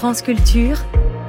[0.00, 0.78] France Culture,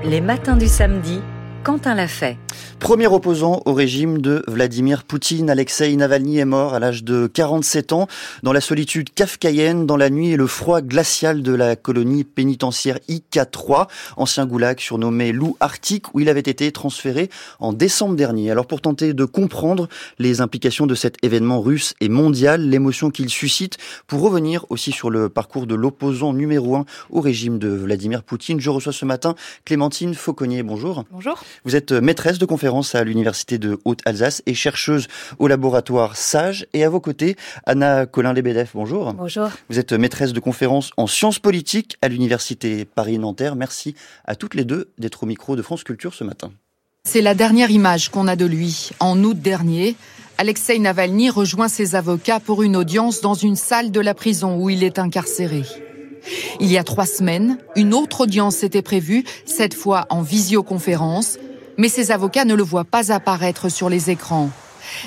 [0.06, 1.20] les matins du samedi,
[1.62, 2.38] Quentin l'a fait.
[2.80, 7.94] Premier opposant au régime de Vladimir Poutine, Alexei Navalny est mort à l'âge de 47
[7.94, 8.08] ans
[8.44, 12.98] dans la solitude kafkaïenne, dans la nuit et le froid glacial de la colonie pénitentiaire
[13.08, 13.88] IK3,
[14.18, 18.52] ancien goulag surnommé loup arctique, où il avait été transféré en décembre dernier.
[18.52, 19.88] Alors pour tenter de comprendre
[20.20, 23.78] les implications de cet événement russe et mondial, l'émotion qu'il suscite,
[24.08, 28.60] pour revenir aussi sur le parcours de l'opposant numéro un au régime de Vladimir Poutine,
[28.60, 30.64] je reçois ce matin Clémentine Fauconnier.
[30.64, 31.06] Bonjour.
[31.12, 31.42] Bonjour.
[31.64, 35.08] Vous êtes maîtresse de conférence à l'Université de Haute-Alsace et chercheuse
[35.40, 36.66] au laboratoire SAGE.
[36.74, 39.14] Et à vos côtés, Anna Colin-Lebedev, bonjour.
[39.14, 39.50] Bonjour.
[39.70, 43.56] Vous êtes maîtresse de conférence en sciences politiques à l'Université Paris-Nanterre.
[43.56, 43.96] Merci
[44.26, 46.52] à toutes les deux d'être au micro de France Culture ce matin.
[47.04, 48.90] C'est la dernière image qu'on a de lui.
[49.00, 49.96] En août dernier,
[50.38, 54.70] Alexei Navalny rejoint ses avocats pour une audience dans une salle de la prison où
[54.70, 55.64] il est incarcéré.
[56.60, 61.38] Il y a trois semaines, une autre audience était prévue, cette fois en visioconférence,
[61.82, 64.52] mais ses avocats ne le voient pas apparaître sur les écrans.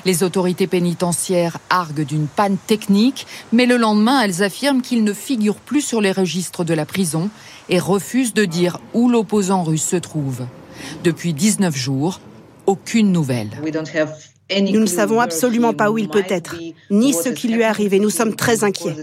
[0.05, 5.55] Les autorités pénitentiaires arguent d'une panne technique, mais le lendemain, elles affirment qu'il ne figure
[5.55, 7.31] plus sur les registres de la prison
[7.69, 10.47] et refusent de dire où l'opposant russe se trouve.
[11.05, 12.21] Depuis 19 jours,
[12.67, 13.51] aucune nouvelle.
[14.51, 16.57] Nous ne savons absolument pas où il peut être,
[16.91, 18.01] ni ce qui lui est arrivé.
[18.01, 18.97] Nous sommes très inquiets.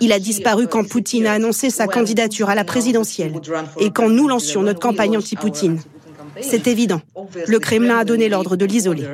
[0.00, 3.34] Il a disparu quand Poutine a annoncé sa candidature à la présidentielle
[3.78, 5.78] et quand nous lancions notre campagne anti-Poutine.
[6.40, 7.00] C'est évident.
[7.46, 9.06] Le Kremlin a donné l'ordre de l'isoler.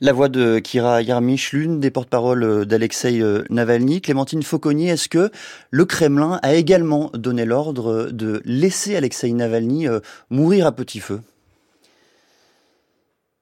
[0.00, 4.00] La voix de Kira Yarmich, l'une des porte-paroles d'Alexei Navalny.
[4.00, 5.30] Clémentine Fauconnier, est-ce que
[5.70, 11.20] le Kremlin a également donné l'ordre de laisser Alexei Navalny euh, mourir à petit feu?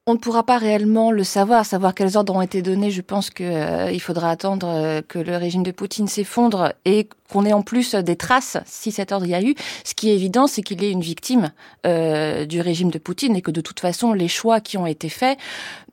[0.07, 2.91] On ne pourra pas réellement le savoir, savoir quels ordres ont été donnés.
[2.91, 7.47] Je pense qu'il euh, faudra attendre euh, que le régime de Poutine s'effondre et qu'on
[7.47, 9.55] ait en plus des traces si cet ordre y a eu.
[9.85, 11.53] Ce qui est évident, c'est qu'il est une victime
[11.87, 15.09] euh, du régime de Poutine et que de toute façon, les choix qui ont été
[15.09, 15.39] faits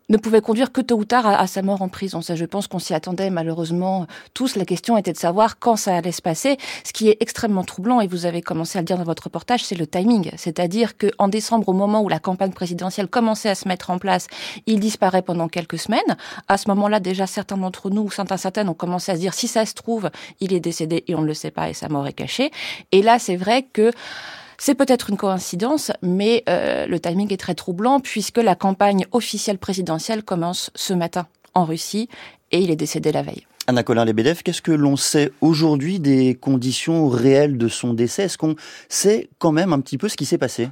[0.09, 2.21] ne pouvait conduire que tôt ou tard à, sa mort en prison.
[2.21, 4.55] Ça, je pense qu'on s'y attendait malheureusement tous.
[4.55, 6.57] La question était de savoir quand ça allait se passer.
[6.83, 9.63] Ce qui est extrêmement troublant, et vous avez commencé à le dire dans votre reportage,
[9.63, 10.31] c'est le timing.
[10.35, 14.27] C'est-à-dire qu'en décembre, au moment où la campagne présidentielle commençait à se mettre en place,
[14.65, 16.17] il disparaît pendant quelques semaines.
[16.47, 19.47] À ce moment-là, déjà, certains d'entre nous, certains, certaines, ont commencé à se dire si
[19.47, 22.07] ça se trouve, il est décédé et on ne le sait pas et sa mort
[22.07, 22.51] est cachée.
[22.91, 23.91] Et là, c'est vrai que
[24.59, 29.57] c'est peut-être une coïncidence, mais euh, le timing est très troublant puisque la campagne officielle
[29.57, 32.09] présidentielle commence ce matin en Russie
[32.51, 33.47] et il est décédé la veille.
[33.67, 38.23] Anna Colin-Lebedev, qu'est-ce que l'on sait aujourd'hui des conditions réelles de son décès?
[38.23, 38.55] Est-ce qu'on
[38.89, 40.69] sait quand même un petit peu ce qui s'est passé?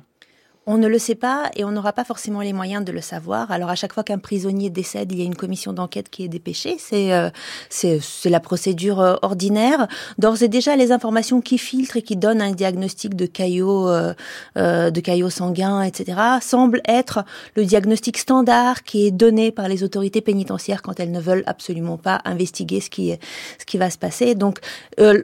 [0.67, 3.51] On ne le sait pas et on n'aura pas forcément les moyens de le savoir.
[3.51, 6.27] Alors à chaque fois qu'un prisonnier décède, il y a une commission d'enquête qui est
[6.27, 6.75] dépêchée.
[6.77, 7.29] C'est euh,
[7.69, 9.87] c'est la procédure euh, ordinaire.
[10.17, 14.13] D'ores et déjà, les informations qui filtrent et qui donnent un diagnostic de caillot euh,
[14.55, 17.23] de caillots sanguins, etc., semblent être
[17.55, 21.97] le diagnostic standard qui est donné par les autorités pénitentiaires quand elles ne veulent absolument
[21.97, 23.13] pas investiguer ce qui
[23.57, 24.35] ce qui va se passer.
[24.35, 24.59] Donc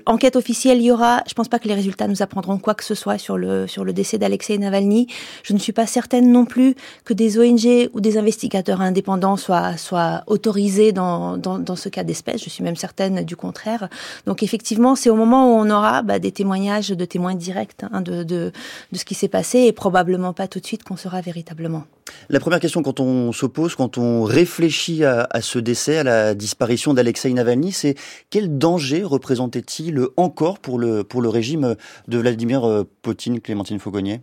[0.05, 1.21] enquête officielle, il y aura.
[1.27, 3.83] Je pense pas que les résultats nous apprendront quoi que ce soit sur le sur
[3.83, 5.07] le décès d'Alexei Navalny.
[5.43, 10.23] Je ne suis pas certaine non plus que des ONG ou des investigateurs indépendants soient,
[10.27, 12.43] autorisés dans, dans, ce cas d'espèce.
[12.43, 13.89] Je suis même certaine du contraire.
[14.25, 18.01] Donc effectivement, c'est au moment où on aura bah, des témoignages de témoins directs hein,
[18.01, 18.51] de, de,
[18.93, 21.83] ce qui s'est passé et probablement pas tout de suite qu'on saura véritablement.
[22.29, 26.03] La première question quand on se pose, quand on réfléchit à, à ce décès, à
[26.03, 27.95] la disparition d'Alexei Navalny, c'est
[28.29, 31.75] quel danger représentait-il encore pour le, pour le régime
[32.07, 34.21] de Vladimir euh, Poutine, Clémentine Fauconnier?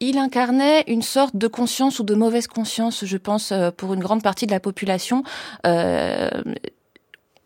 [0.00, 4.00] Il incarnait une sorte de conscience ou de mauvaise conscience, je pense, euh, pour une
[4.00, 5.22] grande partie de la population.
[5.66, 6.30] Euh,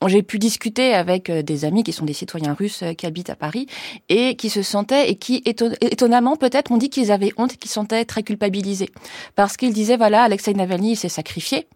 [0.07, 3.37] j'ai pu discuter avec euh, des amis qui sont des citoyens russes qui habitent à
[3.37, 3.67] Paris
[4.09, 7.75] et qui se sentaient et qui étonnamment peut-être ont dit qu'ils avaient honte, qu'ils se
[7.75, 8.91] sentaient très culpabilisés
[9.35, 11.67] parce qu'ils disaient voilà Alexei Navalny s'est sacrifié.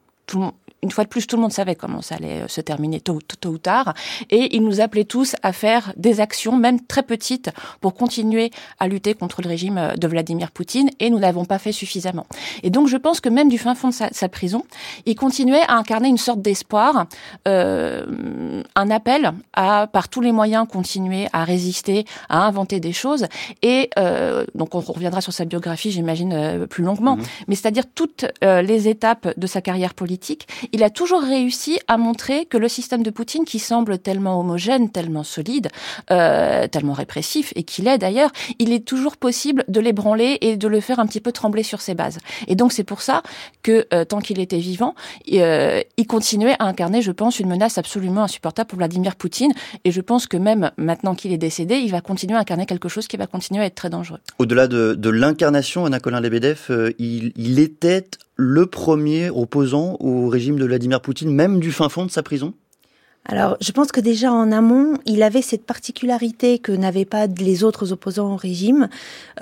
[0.82, 3.18] Une fois de plus, tout le monde savait comment ça allait euh, se terminer tôt,
[3.40, 3.94] tôt, ou tard.
[4.30, 7.50] Et il nous appelait tous à faire des actions, même très petites,
[7.80, 10.90] pour continuer à lutter contre le régime euh, de Vladimir Poutine.
[11.00, 12.26] Et nous n'avons pas fait suffisamment.
[12.62, 14.64] Et donc, je pense que même du fin fond de sa, prison,
[15.06, 17.06] il continuait à incarner une sorte d'espoir,
[17.46, 23.26] euh, un appel à, par tous les moyens, continuer à résister, à inventer des choses.
[23.62, 27.16] Et euh, donc, on reviendra sur sa biographie, j'imagine, euh, plus longuement.
[27.16, 27.22] Mmh.
[27.48, 32.46] Mais c'est-à-dire toutes les étapes de sa carrière politique il a toujours réussi à montrer
[32.46, 35.68] que le système de Poutine, qui semble tellement homogène, tellement solide,
[36.10, 40.68] euh, tellement répressif, et qu'il est d'ailleurs, il est toujours possible de l'ébranler et de
[40.68, 42.18] le faire un petit peu trembler sur ses bases.
[42.46, 43.22] Et donc c'est pour ça
[43.62, 44.94] que euh, tant qu'il était vivant,
[45.32, 49.52] euh, il continuait à incarner, je pense, une menace absolument insupportable pour Vladimir Poutine.
[49.84, 52.88] Et je pense que même maintenant qu'il est décédé, il va continuer à incarner quelque
[52.88, 54.20] chose qui va continuer à être très dangereux.
[54.38, 58.04] Au-delà de, l'incarnation, Anna Colin Lebedev, il était
[58.38, 62.54] le premier opposant au régime de Vladimir Poutine, même du fin fond de sa prison?
[63.30, 67.62] Alors, je pense que déjà en amont, il avait cette particularité que n'avaient pas les
[67.62, 68.88] autres opposants au régime,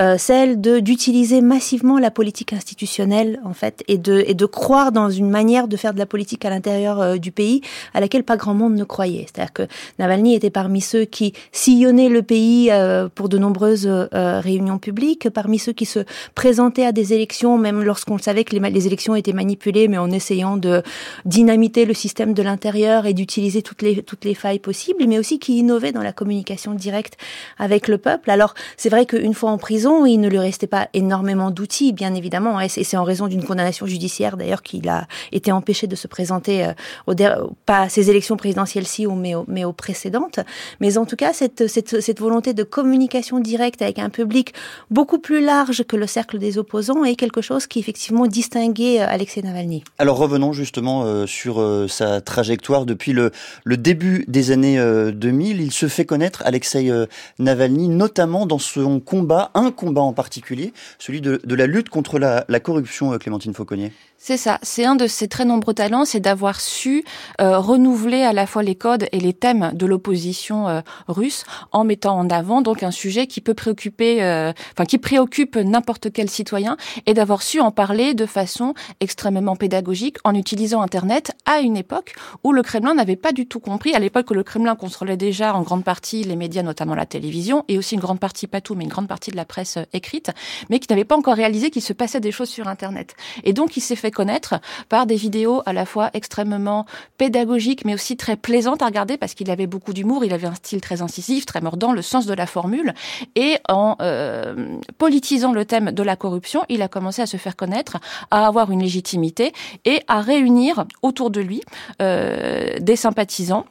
[0.01, 4.91] euh, celle de d'utiliser massivement la politique institutionnelle en fait, et de et de croire
[4.91, 7.61] dans une manière de faire de la politique à l'intérieur euh, du pays
[7.95, 9.27] à laquelle pas grand monde ne croyait.
[9.33, 9.69] C'est-à-dire que
[10.01, 15.31] Navalny était parmi ceux qui sillonnaient le pays euh, pour de nombreuses euh, réunions publiques,
[15.31, 16.01] parmi ceux qui se
[16.35, 20.11] présentaient à des élections, même lorsqu'on savait que les, les élections étaient manipulées, mais en
[20.11, 20.83] essayant de
[21.25, 25.93] dynamiter le système de l'intérieur et d'utiliser toutes les, failles possibles, mais aussi qui innovait
[25.93, 27.17] dans la communication directe
[27.59, 28.31] avec le peuple.
[28.31, 32.15] Alors, c'est vrai qu'une fois en prison, il ne lui restait pas énormément d'outils, bien
[32.15, 36.07] évidemment, et c'est en raison d'une condamnation judiciaire, d'ailleurs, qu'il a été empêché de se
[36.07, 40.41] présenter euh, pas à ces élections présidentielles-ci, mais, aux précédentes.
[40.81, 44.55] Mais en tout cas, cette volonté de communication directe avec un public
[44.91, 49.07] beaucoup plus large que le cercle des opposants est quelque chose qui, effectivement, distinguait euh,
[49.09, 49.85] Alexei Navalny.
[49.99, 51.57] Alors, revenons justement euh, sur
[51.89, 53.31] sa trajectoire depuis le,
[53.67, 57.07] le début des années 2000, euh, il se fait connaître, Alexei euh,
[57.41, 62.45] Navalny, notamment dans son combat, un combat en particulier, celui de, la lutte contre la,
[62.61, 63.91] corruption, euh, Clémentine Fauconnier.
[64.27, 64.59] C'est ça.
[64.65, 67.05] C'est un de ses très nombreux talents, c'est d'avoir su
[67.41, 71.85] euh, renouveler à la fois les codes et les thèmes de l'opposition euh, russe en
[71.85, 76.29] mettant en avant donc un sujet qui peut préoccuper, euh, enfin qui préoccupe n'importe quel
[76.29, 76.77] citoyen
[77.07, 82.17] et d'avoir su en parler de façon extrêmement pédagogique en utilisant Internet à une époque
[82.43, 83.95] où le Kremlin n'avait pas du tout compris.
[83.95, 87.65] À l'époque où le Kremlin contrôlait déjà en grande partie les médias, notamment la télévision
[87.69, 90.33] et aussi une grande partie, pas tout, mais une grande partie de la presse écrite,
[90.69, 93.15] mais qui n'avait pas encore réalisé qu'il se passait des choses sur Internet.
[93.45, 94.55] Et donc il s'est fait connaître
[94.89, 96.87] par des vidéos à la fois extrêmement
[97.19, 100.55] pédagogiques, mais aussi très plaisantes à regarder parce qu'il avait beaucoup d'humour, il avait un
[100.55, 102.95] style très incisif, très mordant, le sens de la formule.
[103.35, 107.57] Et en euh, politisant le thème de la corruption, il a commencé à se faire
[107.57, 107.99] connaître,
[108.31, 109.53] à avoir une légitimité
[109.85, 111.61] et à réunir autour de lui
[112.01, 113.67] euh, des sympathisants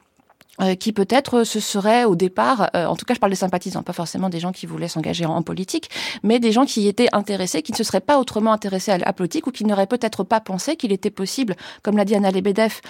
[0.60, 3.82] euh, qui peut-être ce serait au départ, euh, en tout cas je parle des sympathisants,
[3.82, 5.90] pas forcément des gens qui voulaient s'engager en, politique,
[6.22, 9.12] mais des gens qui étaient intéressés, qui ne se seraient pas autrement intéressés à la
[9.12, 12.80] politique ou qui n'auraient peut-être pas pensé qu'il était possible, comme l'a dit Anna Lebedev,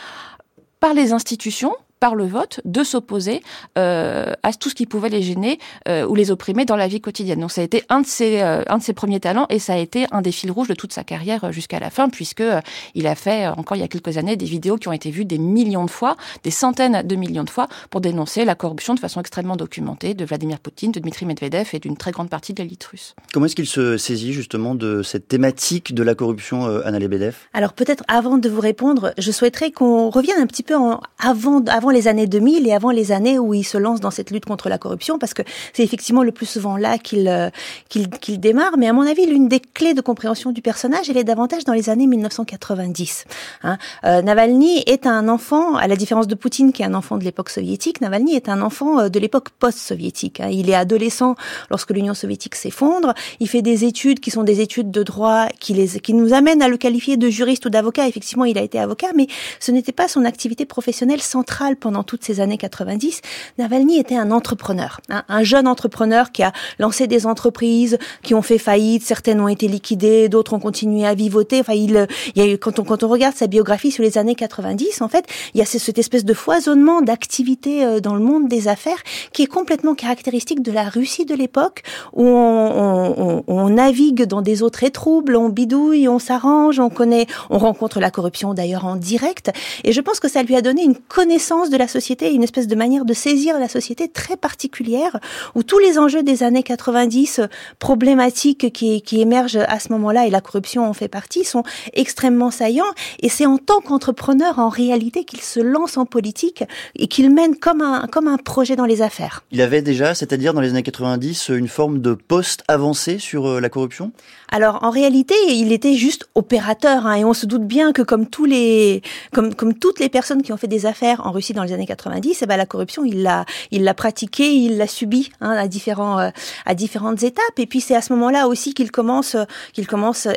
[0.80, 3.42] par les institutions, par le vote, de s'opposer
[3.78, 5.58] euh, à tout ce qui pouvait les gêner
[5.88, 7.40] euh, ou les opprimer dans la vie quotidienne.
[7.40, 9.74] Donc ça a été un de ses euh, un de ses premiers talents et ça
[9.74, 12.60] a été un des fils rouges de toute sa carrière jusqu'à la fin puisque euh,
[12.94, 15.24] il a fait encore il y a quelques années des vidéos qui ont été vues
[15.24, 19.00] des millions de fois, des centaines de millions de fois pour dénoncer la corruption de
[19.00, 22.62] façon extrêmement documentée de Vladimir Poutine, de Dmitri Medvedev et d'une très grande partie de
[22.62, 23.14] l'élite russe.
[23.32, 27.36] Comment est-ce qu'il se saisit justement de cette thématique de la corruption, Anna Lebedev?
[27.54, 31.64] Alors peut-être avant de vous répondre, je souhaiterais qu'on revienne un petit peu en, avant
[31.64, 34.44] avant les années 2000 et avant les années où il se lance dans cette lutte
[34.44, 35.42] contre la corruption, parce que
[35.72, 37.50] c'est effectivement le plus souvent là qu'il euh,
[37.88, 38.76] qu'il démarre.
[38.78, 41.72] Mais à mon avis, l'une des clés de compréhension du personnage, elle est davantage dans
[41.72, 43.24] les années 1990.
[43.62, 43.78] Hein.
[44.04, 47.24] Euh, Navalny est un enfant, à la différence de Poutine qui est un enfant de
[47.24, 50.40] l'époque soviétique, Navalny est un enfant euh, de l'époque post-soviétique.
[50.40, 50.48] Hein.
[50.50, 51.34] Il est adolescent
[51.70, 53.14] lorsque l'Union soviétique s'effondre.
[53.40, 56.62] Il fait des études qui sont des études de droit qui, les, qui nous amènent
[56.62, 58.06] à le qualifier de juriste ou d'avocat.
[58.08, 59.26] Effectivement, il a été avocat, mais
[59.60, 63.20] ce n'était pas son activité professionnelle centrale pendant toutes ces années 90,
[63.58, 68.42] Navalny était un entrepreneur, hein, un jeune entrepreneur qui a lancé des entreprises qui ont
[68.42, 71.60] fait faillite, certaines ont été liquidées, d'autres ont continué à vivoter.
[71.60, 74.16] Enfin, il, il y a eu, quand on quand on regarde sa biographie sur les
[74.18, 78.20] années 90, en fait, il y a cette espèce de foisonnement d'activités euh, dans le
[78.20, 83.44] monde des affaires qui est complètement caractéristique de la Russie de l'époque où on, on,
[83.46, 88.00] on, navigue dans des eaux très troubles, on bidouille, on s'arrange, on connaît, on rencontre
[88.00, 89.50] la corruption d'ailleurs en direct.
[89.84, 92.66] Et je pense que ça lui a donné une connaissance de la société, une espèce
[92.66, 95.18] de manière de saisir la société très particulière,
[95.54, 97.46] où tous les enjeux des années 90 euh,
[97.78, 102.50] problématiques qui, qui émergent à ce moment-là, et la corruption en fait partie, sont extrêmement
[102.50, 102.84] saillants.
[103.20, 106.64] Et c'est en tant qu'entrepreneur, en réalité, qu'il se lance en politique
[106.96, 109.42] et qu'il mène comme un, comme un projet dans les affaires.
[109.50, 113.60] Il avait déjà, c'est-à-dire dans les années 90, une forme de poste avancé sur euh,
[113.60, 114.12] la corruption?
[114.50, 118.26] Alors en réalité, il était juste opérateur, hein, et on se doute bien que comme
[118.26, 121.64] tous les, comme comme toutes les personnes qui ont fait des affaires en Russie dans
[121.64, 124.86] les années 90, et eh ben la corruption, il l'a, il l'a pratiquée, il l'a
[124.86, 126.30] subie hein, à différents, euh,
[126.64, 127.58] à différentes étapes.
[127.58, 129.36] Et puis c'est à ce moment-là aussi qu'il commence,
[129.72, 130.28] qu'il commence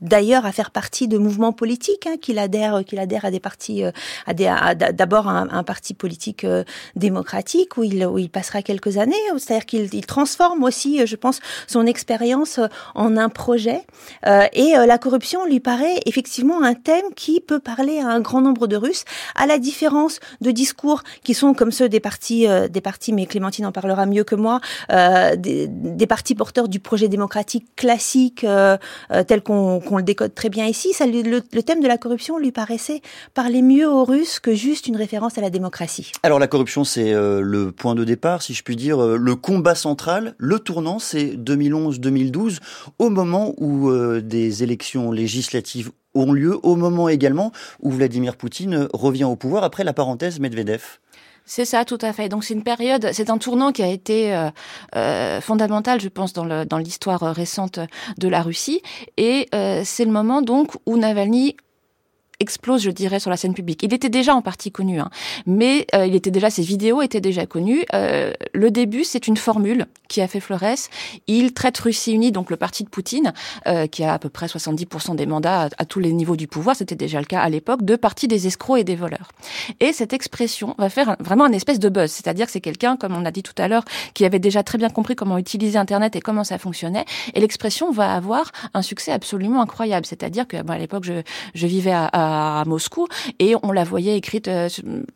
[0.00, 3.82] d'ailleurs à faire partie de mouvements politiques, hein, qu'il adhère, qu'il adhère à des partis,
[4.26, 4.52] à des,
[4.92, 6.46] d'abord un, un, parti politique
[6.96, 9.14] démocratique où il, où il passera quelques années.
[9.36, 12.60] C'est-à-dire qu'il il transforme aussi, je pense, son expérience
[12.94, 13.82] en un projet.
[14.24, 18.66] et la corruption lui paraît effectivement un thème qui peut parler à un grand nombre
[18.66, 22.80] de Russes, à la différence de discours qui sont comme ceux des partis, euh, des
[22.80, 24.60] partis, mais Clémentine en parlera mieux que moi,
[24.92, 28.76] euh, des, partis porteurs du projet démocratique classique euh,
[29.26, 30.92] tel qu'on le décode très bien ici.
[31.00, 33.00] Le, le, thème de la corruption lui paraissait
[33.32, 36.12] parler mieux aux Russes que juste une référence à la démocratie.
[36.22, 40.34] Alors la corruption, c'est le point de départ, si je puis dire, le combat central,
[40.36, 42.58] le tournant, c'est 2011-2012,
[42.98, 49.24] au moment où des élections législatives ont lieu au moment également où Vladimir Poutine revient
[49.24, 50.98] au pouvoir après la parenthèse Medvedev.
[51.46, 52.28] C'est ça, tout à fait.
[52.28, 54.50] Donc c'est une période, c'est un tournant qui a été euh,
[54.96, 57.78] euh fondamental, je pense, dans, le, dans l'histoire récente
[58.16, 58.80] de la Russie.
[59.18, 61.56] Et euh, c'est le moment donc où Navalny
[62.40, 63.82] explose, je dirais, sur la scène publique.
[63.82, 65.10] Il était déjà en partie connu, hein,
[65.46, 67.84] mais euh, il était déjà, ses vidéos étaient déjà connues.
[67.94, 70.60] Euh, le début, c'est une formule qui a fait Flores.
[71.26, 73.32] Il traite Russie unie, donc le parti de Poutine,
[73.66, 76.76] euh, qui a à peu près 70% des mandats à, tous les niveaux du pouvoir,
[76.76, 79.28] c'était déjà le cas à l'époque, de parti des escrocs et des voleurs.
[79.80, 83.14] Et cette expression va faire vraiment un espèce de buzz, c'est-à-dire que c'est quelqu'un, comme
[83.16, 86.16] on a dit tout à l'heure, qui avait déjà très bien compris comment utiliser Internet
[86.16, 87.04] et comment ça fonctionnait.
[87.34, 90.06] Et l'expression va avoir un succès absolument incroyable.
[90.06, 91.22] C'est-à-dire que à l'époque, je,
[91.54, 92.06] je vivais à,
[92.66, 93.06] Moscou
[93.38, 94.68] et on la voyait écrite euh,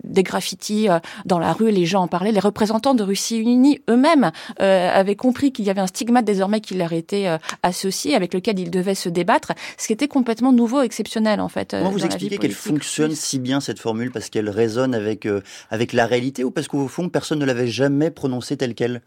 [0.05, 2.33] des graffitis euh, dans la rue, les gens en parlaient.
[2.33, 6.61] Les représentants de Russie unie eux-mêmes euh, avaient compris qu'il y avait un stigmate désormais
[6.61, 7.27] qui leur était
[7.63, 11.71] associé, avec lequel ils devaient se débattre, ce qui était complètement nouveau, exceptionnel en fait.
[11.71, 15.29] Comment vous expliquez qu'elle fonctionne si bien cette formule parce qu'elle résonne avec
[15.71, 19.03] avec la réalité ou parce qu'au fond personne ne l'avait jamais prononcée telle qu'elle?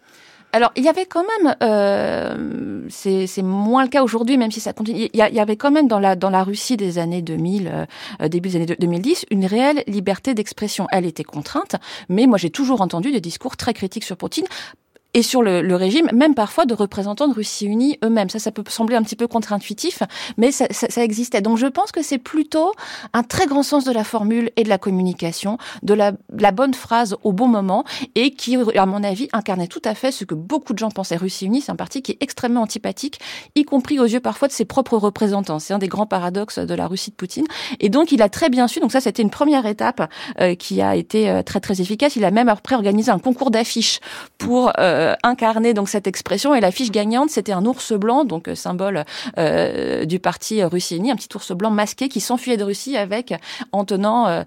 [0.53, 4.74] Alors, il y avait quand même, euh, c'est moins le cas aujourd'hui, même si ça
[4.74, 5.10] continue.
[5.13, 7.88] Il y, avait quand même dans la dans la Russie des années 2000,
[8.22, 10.88] euh, début des années 2010, une réelle liberté d'expression.
[10.91, 11.77] Elle était contrainte,
[12.10, 14.46] mais moi j'ai toujours entendu des discours très critiques sur Poutine
[15.13, 18.29] et sur le, le, régime, même parfois de représentants de Russie unie eux-mêmes.
[18.29, 20.03] Ça, ça peut sembler un petit peu contre-intuitif,
[20.37, 21.41] mais ça, ça, ça, existait.
[21.41, 22.71] Donc je pense que c'est plutôt
[23.13, 26.73] un très grand sens de la formule et de la communication, de la, la, bonne
[26.73, 27.83] phrase au bon moment,
[28.15, 31.17] et qui, à mon avis, incarnait tout à fait ce que beaucoup de gens pensaient.
[31.17, 33.19] Russie unie, c'est un parti qui est extrêmement antipathique,
[33.55, 35.59] y compris aux yeux parfois de ses propres représentants.
[35.59, 37.45] C'est un des grands paradoxes de la Russie de Poutine.
[37.79, 40.81] Et donc il a très bien su, donc ça c'était une première étape euh, qui
[40.81, 42.15] a été euh, très très efficace.
[42.15, 43.99] Il a même après organisé un concours d'affiches
[44.37, 44.71] pour...
[44.79, 46.53] Euh, euh, incarner donc cette expression.
[46.53, 49.03] Et la fiche gagnante, c'était un ours blanc, donc euh, symbole
[49.39, 53.34] euh, du parti Russini, un petit ours blanc masqué qui s'enfuyait de Russie avec
[53.72, 54.46] en tenant un,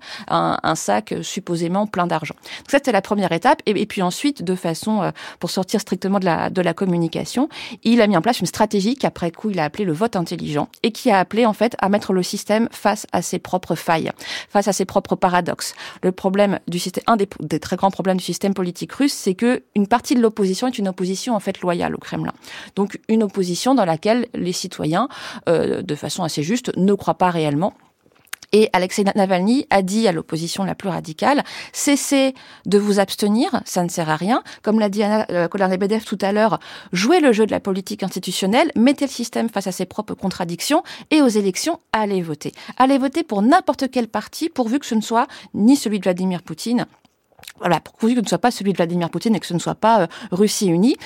[0.63, 2.35] un, sac supposément plein d'argent.
[2.35, 3.63] Donc ça, c'était la première étape.
[3.67, 7.49] Et, puis ensuite, de façon pour sortir strictement de la de la communication,
[7.83, 10.69] il a mis en place une stratégie qu'après coup il a appelé le vote intelligent
[10.83, 14.13] et qui a appelé en fait à mettre le système face à ses propres failles,
[14.49, 15.75] face à ses propres paradoxes.
[16.03, 19.35] Le problème du système, un des, des très grands problèmes du système politique russe, c'est
[19.35, 22.33] que une partie de l'opposition est une opposition en fait loyale au Kremlin.
[22.77, 25.09] Donc une opposition dans laquelle les citoyens,
[25.49, 27.75] euh, de façon assez juste, ne croient pas réellement
[28.55, 32.35] et Alexei Navalny a dit à l'opposition la plus radicale, cessez
[32.67, 34.45] de vous abstenir, ça ne sert à rien.
[34.63, 36.61] Comme l'a dit Anna euh, Kolarnebedev tout à l'heure,
[36.93, 40.85] jouez le jeu de la politique institutionnelle, mettez le système face à ses propres contradictions
[41.11, 42.53] et aux élections, allez voter.
[42.77, 46.41] Allez voter pour n'importe quel parti, pourvu que ce ne soit ni celui de Vladimir
[46.43, 46.87] Poutine,
[47.59, 49.59] voilà, pour que ce ne soit pas celui de Vladimir Poutine et que ce ne
[49.59, 50.97] soit pas euh, Russie unie.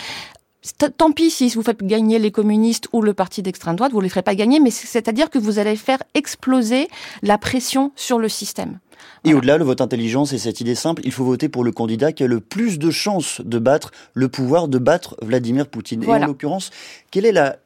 [0.97, 4.03] Tant pis si vous faites gagner les communistes ou le parti d'extrême droite, vous ne
[4.03, 6.89] les ferez pas gagner, mais c'est-à-dire que vous allez faire exploser
[7.23, 8.79] la pression sur le système.
[9.25, 12.13] Et au-delà, le vote intelligent, c'est cette idée simple, il faut voter pour le candidat
[12.13, 16.03] qui a le plus de chances de battre le pouvoir, de battre Vladimir Poutine.
[16.03, 16.71] Et en l'occurrence,
[17.11, 17.57] quelle est la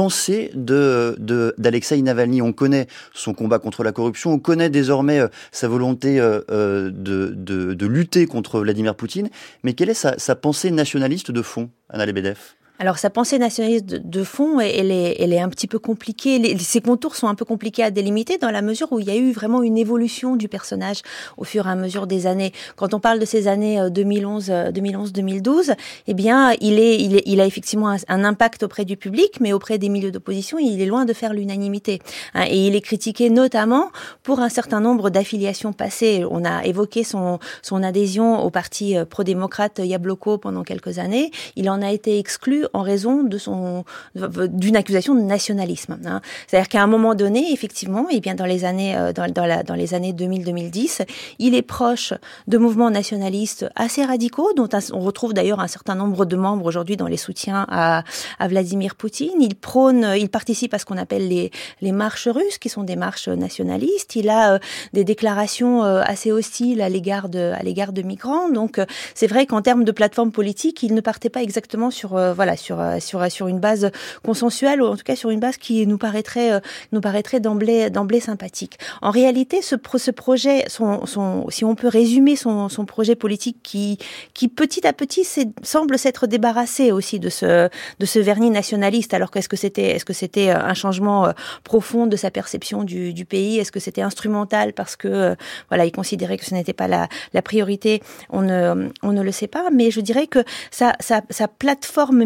[0.00, 2.40] pensée de d'Alexei Navalny.
[2.40, 6.90] On connaît son combat contre la corruption, on connaît désormais euh, sa volonté euh, euh,
[6.90, 9.28] de, de, de, lutter contre Vladimir Poutine,
[9.62, 12.38] mais quelle est sa, sa pensée nationaliste de fond, Anna Lebedev?
[12.80, 16.38] Alors sa pensée nationaliste de, fond, elle est, elle est un petit peu compliquée.
[16.38, 19.10] Les, ses contours sont un peu compliqués à délimiter dans la mesure où il y
[19.10, 21.02] a eu vraiment une évolution du personnage
[21.36, 22.54] au fur et à mesure des années.
[22.76, 25.74] Quand on parle de ces années 2011, 2011, 2012,
[26.06, 29.52] eh bien, il est, il, est, il a effectivement un, impact auprès du public, mais
[29.52, 32.00] auprès des milieux d'opposition, il est loin de faire l'unanimité.
[32.32, 32.46] Hein.
[32.48, 33.90] et il est critiqué notamment
[34.22, 36.24] pour un certain nombre d'affiliations passées.
[36.30, 41.30] On a évoqué son, son adhésion au parti euh, pro-démocrate Yabloko pendant quelques années.
[41.56, 43.84] Il en a été exclu en raison de son
[44.14, 45.98] d'une accusation de nationalisme.
[46.04, 46.20] Hein.
[46.46, 49.46] C'est-à-dire qu'à un moment donné, effectivement, et eh bien dans les années euh, dans, dans,
[49.46, 51.06] la, dans les années 2000-2010,
[51.38, 52.12] il est proche
[52.46, 56.96] de mouvements nationalistes assez radicaux, dont on retrouve d'ailleurs un certain nombre de membres aujourd'hui
[56.96, 58.04] dans les soutiens à,
[58.38, 59.40] à Vladimir Poutine.
[59.40, 61.50] Il prône, il participe à ce qu'on appelle les,
[61.80, 64.16] les marches russes, qui sont des marches nationalistes.
[64.16, 64.58] Il a euh,
[64.92, 68.48] des déclarations euh, assez hostiles à l'égard de, à l'égard de migrants.
[68.50, 72.10] Donc, euh, c'est vrai qu'en termes de plateforme politique, il ne partait pas exactement sur,
[72.34, 73.90] voilà, sur, sur, sur une base
[74.24, 76.60] consensuelle, ou en tout cas sur une base qui nous paraîtrait,
[76.92, 77.90] nous paraîtrait d'emblée,
[78.20, 78.78] sympathique.
[79.02, 83.58] En réalité, ce, ce projet, son, son, si on peut résumer son, son projet politique
[83.62, 83.98] qui,
[84.34, 85.26] qui petit à petit
[85.62, 89.14] semble s'être débarrassé aussi de ce, de ce vernis nationaliste.
[89.14, 91.32] Alors qu'est-ce que c'était, est-ce que c'était un changement
[91.64, 93.58] profond de sa perception du, du pays?
[93.58, 95.34] Est-ce que c'était instrumental parce que euh,
[95.68, 98.02] voilà, il considérait que ce n'était pas la, la, priorité?
[98.30, 99.68] On ne, on ne le sait pas.
[99.72, 102.24] Mais je dirais que sa, sa, sa plateforme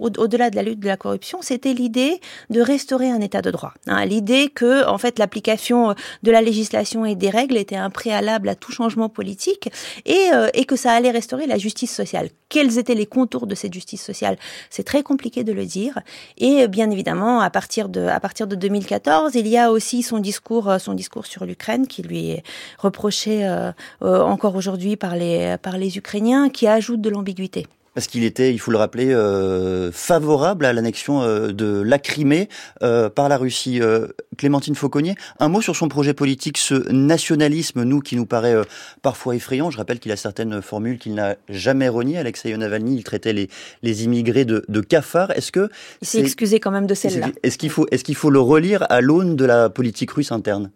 [0.00, 2.20] au-delà de la lutte de la corruption, c'était l'idée
[2.50, 3.72] de restaurer un état de droit.
[3.86, 8.48] Hein, l'idée que en fait l'application de la législation et des règles était un préalable
[8.48, 9.70] à tout changement politique
[10.06, 12.28] et, euh, et que ça allait restaurer la justice sociale.
[12.50, 14.36] Quels étaient les contours de cette justice sociale?
[14.70, 16.00] C'est très compliqué de le dire.
[16.36, 20.18] Et bien évidemment, à partir de, à partir de 2014, il y a aussi son
[20.18, 22.42] discours, euh, son discours sur l'Ukraine qui lui est
[22.78, 23.70] reproché euh,
[24.02, 27.66] euh, encore aujourd'hui par les, par les Ukrainiens, qui ajoute de l'ambiguïté.
[27.94, 32.48] Parce qu'il était, il faut le rappeler, euh, favorable à l'annexion euh, de la Crimée
[32.82, 33.80] euh, par la Russie.
[34.38, 38.56] Clémentine Fauconnier, un mot sur son projet politique, ce nationalisme, nous, qui nous paraît
[39.02, 39.70] parfois effrayant.
[39.70, 42.18] Je rappelle qu'il a certaines formules qu'il n'a jamais reniées.
[42.18, 43.48] Alexei Navalny, il traitait les,
[43.82, 45.32] les immigrés de, de cafards.
[45.32, 45.68] Est-ce que...
[46.00, 47.28] Il s'est excusé quand même de celle-là.
[47.42, 50.70] Est-ce qu'il faut, est-ce qu'il faut le relire à l'aune de la politique russe interne?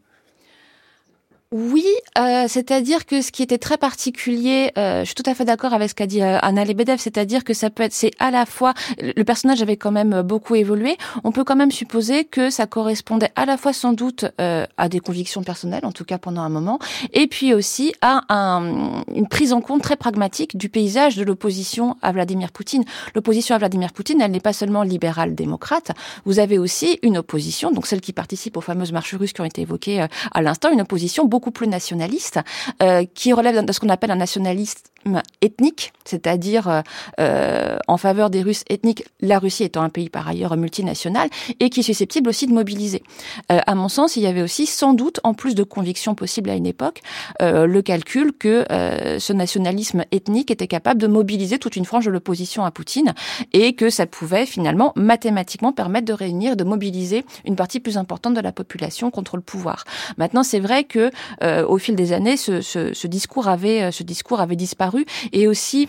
[1.53, 1.87] Oui,
[2.19, 5.73] euh, c'est-à-dire que ce qui était très particulier, euh, je suis tout à fait d'accord
[5.73, 8.45] avec ce qu'a dit euh, Anna Lebedev, c'est-à-dire que ça peut être, c'est à la
[8.45, 12.67] fois, le personnage avait quand même beaucoup évolué, on peut quand même supposer que ça
[12.67, 16.41] correspondait à la fois sans doute euh, à des convictions personnelles, en tout cas pendant
[16.41, 16.81] un moment,
[17.13, 21.97] et puis aussi à un, une prise en compte très pragmatique du paysage de l'opposition
[22.03, 22.83] à Vladimir Poutine.
[23.15, 25.93] L'opposition à Vladimir Poutine, elle n'est pas seulement libérale démocrate,
[26.25, 29.45] vous avez aussi une opposition, donc celle qui participe aux fameuses marches russes qui ont
[29.45, 32.41] été évoquées à l'instant, une opposition beaucoup plus nationaliste,
[32.83, 34.81] euh, qui relève de ce qu'on appelle un nationalisme
[35.41, 36.81] ethnique, c'est-à-dire euh,
[37.21, 41.29] euh, en faveur des Russes ethniques, la Russie étant un pays par ailleurs multinational,
[41.61, 43.03] et qui est susceptible aussi de mobiliser.
[43.49, 46.55] à mon sens, il y avait aussi sans doute, en plus de convictions possibles à
[46.55, 47.03] une époque,
[47.41, 52.65] le calcul que ce nationalisme ethnique était capable de mobiliser toute une frange de l'opposition
[52.65, 53.15] à Poutine,
[53.53, 58.35] et que ça pouvait finalement mathématiquement permettre de réunir, de mobiliser une partie plus importante
[58.35, 59.85] de la population contre le pouvoir.
[60.17, 61.11] Maintenant, c'est vrai que
[61.43, 64.94] euh, au fil des années, ce discours avait disparu
[65.33, 65.89] et aussi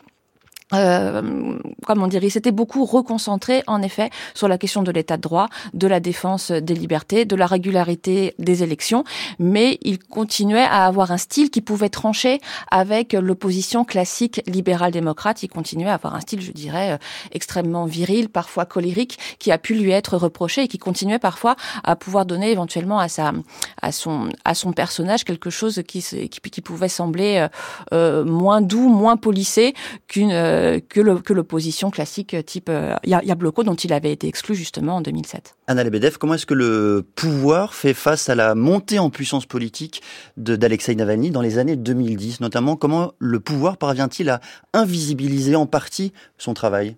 [0.73, 5.21] euh, comment dire, il s'était beaucoup reconcentré en effet sur la question de l'état de
[5.21, 9.03] droit, de la défense des libertés, de la régularité des élections,
[9.37, 12.39] mais il continuait à avoir un style qui pouvait trancher
[12.71, 15.43] avec l'opposition classique libérale-démocrate.
[15.43, 16.97] Il continuait à avoir un style, je dirais, euh,
[17.31, 21.95] extrêmement viril, parfois colérique, qui a pu lui être reproché et qui continuait parfois à
[21.95, 23.33] pouvoir donner éventuellement à sa,
[23.81, 27.47] à son, à son personnage quelque chose qui, qui, qui pouvait sembler euh,
[27.93, 29.75] euh moins doux, moins polissé
[30.07, 30.54] qu'une euh,
[30.89, 35.55] que l'opposition classique type euh, Yabloko dont il avait été exclu justement en 2007.
[35.67, 40.01] Anna Lebedev, comment est-ce que le pouvoir fait face à la montée en puissance politique
[40.37, 44.41] d'Alexei Navalny dans les années 2010 Notamment, comment le pouvoir parvient-il à
[44.73, 46.97] invisibiliser en partie son travail?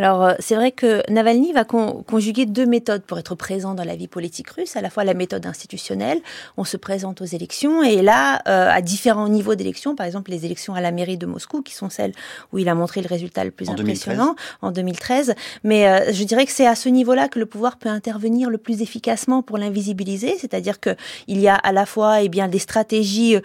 [0.00, 3.96] Alors, euh, c'est vrai que Navalny va conjuguer deux méthodes pour être présent dans la
[3.96, 4.74] vie politique russe.
[4.74, 6.20] À la fois la méthode institutionnelle,
[6.56, 10.46] on se présente aux élections, et là, euh, à différents niveaux d'élections, par exemple les
[10.46, 12.14] élections à la mairie de Moscou, qui sont celles
[12.50, 15.34] où il a montré le résultat le plus impressionnant en 2013.
[15.64, 18.56] Mais euh, je dirais que c'est à ce niveau-là que le pouvoir peut intervenir le
[18.56, 20.96] plus efficacement pour l'invisibiliser, c'est-à-dire que
[21.28, 23.36] il y a à la fois eh bien des stratégies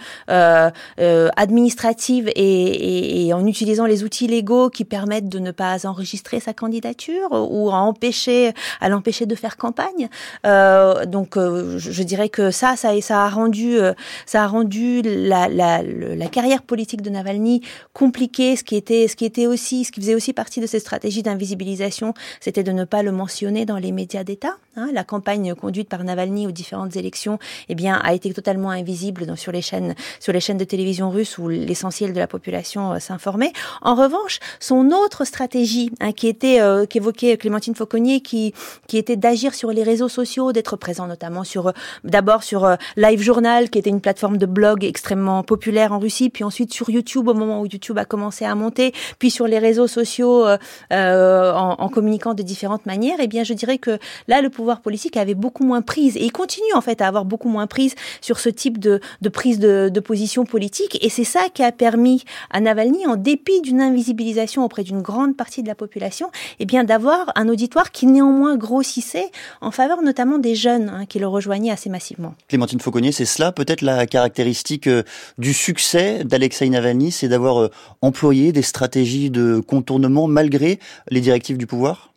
[0.97, 6.39] administratives et, et, et en utilisant les outils légaux qui permettent de ne pas enregistrer
[6.45, 10.09] sa candidature ou à empêcher, à l'empêcher de faire campagne.
[10.45, 13.93] Euh, donc, euh, je, dirais que ça, ça, ça a rendu, euh,
[14.25, 17.61] ça a rendu la, la, la, carrière politique de Navalny
[17.93, 18.55] compliquée.
[18.55, 21.23] Ce qui était, ce qui était aussi, ce qui faisait aussi partie de ces stratégies
[21.23, 24.55] d'invisibilisation, c'était de ne pas le mentionner dans les médias d'État.
[24.75, 24.89] Hein.
[24.93, 29.35] La campagne conduite par Navalny aux différentes élections, eh bien, a été totalement invisible dans,
[29.35, 33.53] sur les chaînes, sur les chaînes de télévision russes où l'essentiel de la population s'informait.
[33.81, 36.59] En revanche, son autre stratégie, hein, qui qui était
[36.89, 38.53] qu'évoquait Clémentine Fauconnier, qui
[38.87, 41.71] qui était d'agir sur les réseaux sociaux, d'être présent notamment sur
[42.03, 46.43] d'abord sur Live Journal, qui était une plateforme de blog extrêmement populaire en Russie, puis
[46.43, 49.87] ensuite sur YouTube au moment où YouTube a commencé à monter, puis sur les réseaux
[49.87, 50.47] sociaux
[50.91, 53.17] en, en, communiquant de différentes manières.
[53.19, 56.31] Eh bien, je dirais que là, le pouvoir politique avait beaucoup moins prise et il
[56.31, 59.89] continue en fait à avoir beaucoup moins prise sur ce type de, de prise de,
[59.93, 60.97] de position politique.
[61.03, 65.35] Et c'est ça qui a permis à Navalny, en dépit d'une invisibilisation auprès d'une grande
[65.35, 66.14] partie de la population,
[66.59, 71.19] eh bien d'avoir un auditoire qui néanmoins grossissait en faveur notamment des jeunes hein, qui
[71.19, 72.35] le rejoignaient assez massivement.
[72.47, 75.03] Clémentine Fauconnier, c'est cela peut-être la caractéristique euh,
[75.37, 81.57] du succès d'Alexei Navalny, c'est d'avoir euh, employé des stratégies de contournement malgré les directives
[81.57, 82.14] du pouvoir?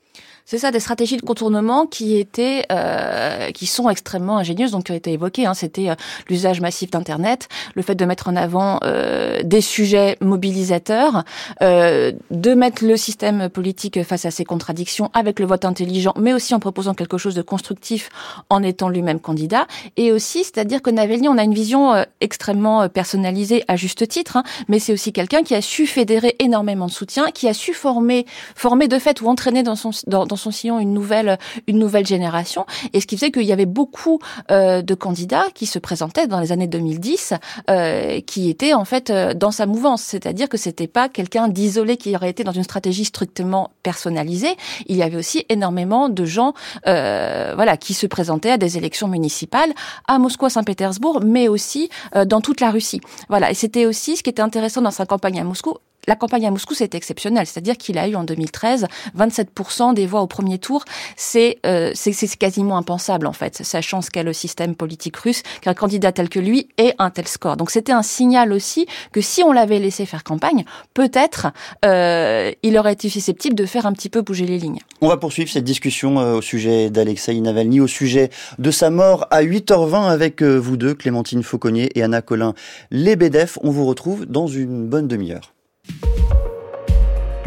[0.50, 4.92] C'est ça, des stratégies de contournement qui étaient, euh, qui sont extrêmement ingénieuses, donc qui
[4.92, 5.44] ont été évoquées.
[5.44, 5.52] Hein.
[5.52, 5.94] C'était euh,
[6.30, 11.24] l'usage massif d'Internet, le fait de mettre en avant euh, des sujets mobilisateurs,
[11.60, 16.32] euh, de mettre le système politique face à ses contradictions avec le vote intelligent, mais
[16.32, 18.08] aussi en proposant quelque chose de constructif
[18.48, 19.66] en étant lui-même candidat.
[19.98, 24.38] Et aussi, c'est-à-dire que Navalny, on a une vision euh, extrêmement personnalisée à juste titre,
[24.38, 27.74] hein, mais c'est aussi quelqu'un qui a su fédérer énormément de soutien, qui a su
[27.74, 31.78] former, former de fait ou entraîner dans son dans, dans son sillon une nouvelle, une
[31.78, 32.64] nouvelle génération.
[32.92, 34.18] Et ce qui faisait qu'il y avait beaucoup
[34.50, 37.34] euh, de candidats qui se présentaient dans les années 2010,
[37.68, 40.02] euh, qui étaient en fait euh, dans sa mouvance.
[40.02, 44.56] C'est-à-dire que c'était pas quelqu'un d'isolé qui aurait été dans une stratégie strictement personnalisée.
[44.86, 49.72] Il y avait aussi énormément de gens, voilà, qui se présentaient à des élections municipales
[50.06, 51.88] à Moscou, à Saint-Pétersbourg, mais aussi
[52.26, 53.00] dans toute la Russie.
[53.28, 53.50] Voilà.
[53.50, 55.74] Et c'était aussi ce qui était intéressant dans sa campagne à Moscou
[56.06, 57.46] la campagne à Moscou, c'est exceptionnel.
[57.46, 60.84] C'est-à-dire qu'il a eu en 2013 27% des voix au premier tour.
[61.16, 61.92] C'est euh,
[62.38, 66.38] quasiment impensable, en fait, sachant ce qu'est le système politique russe, qu'un candidat tel que
[66.38, 67.56] lui ait un tel score.
[67.56, 71.48] Donc c'était un signal aussi que si on l'avait laissé faire campagne, peut-être
[71.84, 74.80] euh, il aurait été susceptible de faire un petit peu bouger les lignes.
[75.00, 79.26] On va poursuivre cette discussion euh, au sujet d'Alexei Navalny, au sujet de sa mort
[79.30, 82.54] à 8h20 avec euh, vous deux, Clémentine Fauconnier et Anna Colin
[82.90, 83.58] Lebedev.
[83.62, 85.52] On vous retrouve dans une bonne demi-heure.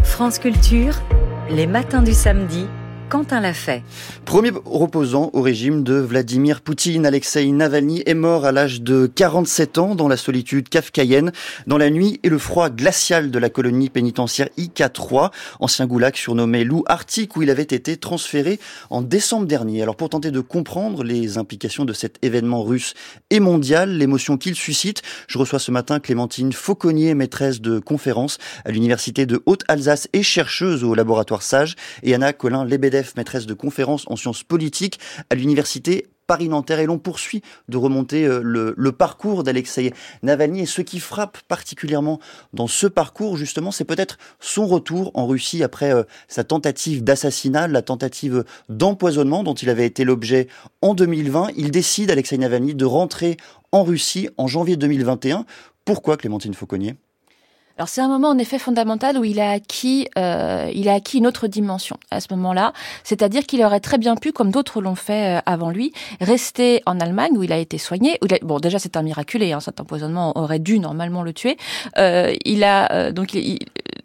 [0.04, 1.02] France Culture,
[1.50, 2.68] les matins du samedi
[3.12, 3.84] Quentin l'a fait.
[4.24, 9.80] Premier reposant au régime de Vladimir Poutine, Alexei Navalny est mort à l'âge de 47
[9.80, 11.34] ans dans la solitude kafkaïenne,
[11.68, 16.64] dans la nuit et le froid glacial de la colonie pénitentiaire IK3, ancien goulag surnommé
[16.64, 19.82] loup arctique où il avait été transféré en décembre dernier.
[19.82, 22.94] Alors pour tenter de comprendre les implications de cet événement russe
[23.30, 28.72] et mondial, l'émotion qu'il suscite, je reçois ce matin Clémentine Fauconnier, maîtresse de conférence à
[28.72, 32.32] l'université de Haute-Alsace et chercheuse au laboratoire Sage, et Anna
[33.16, 38.40] Maîtresse de conférences en sciences politiques à l'université Paris-Nanterre et l'on poursuit de remonter euh,
[38.42, 39.92] le, parcours d'Alexei
[40.24, 42.22] Navalny et ce qui frappe particulièrement
[42.54, 47.68] dans ce parcours justement c'est peut-être son retour en Russie après euh, sa tentative d'assassinat,
[47.68, 50.48] la tentative d'empoisonnement dont il avait été l'objet
[50.82, 51.50] en 2020.
[51.58, 53.36] Il décide, Alexei Navalny, de rentrer
[53.74, 55.46] en Russie en janvier 2021.
[55.84, 56.96] Pourquoi Clémentine Fauconnier?
[57.82, 61.18] Alors c'est un moment en effet fondamental où il a acquis, euh, il a acquis
[61.18, 64.94] une autre dimension à ce moment-là, c'est-à-dire qu'il aurait très bien pu, comme d'autres l'ont
[64.94, 68.20] fait euh, avant lui, rester en Allemagne où il a été soigné.
[68.44, 71.58] bon, déjà c'est un miraculé, hein, cet empoisonnement aurait dû normalement le tuer.
[71.98, 73.36] Euh, il a euh, donc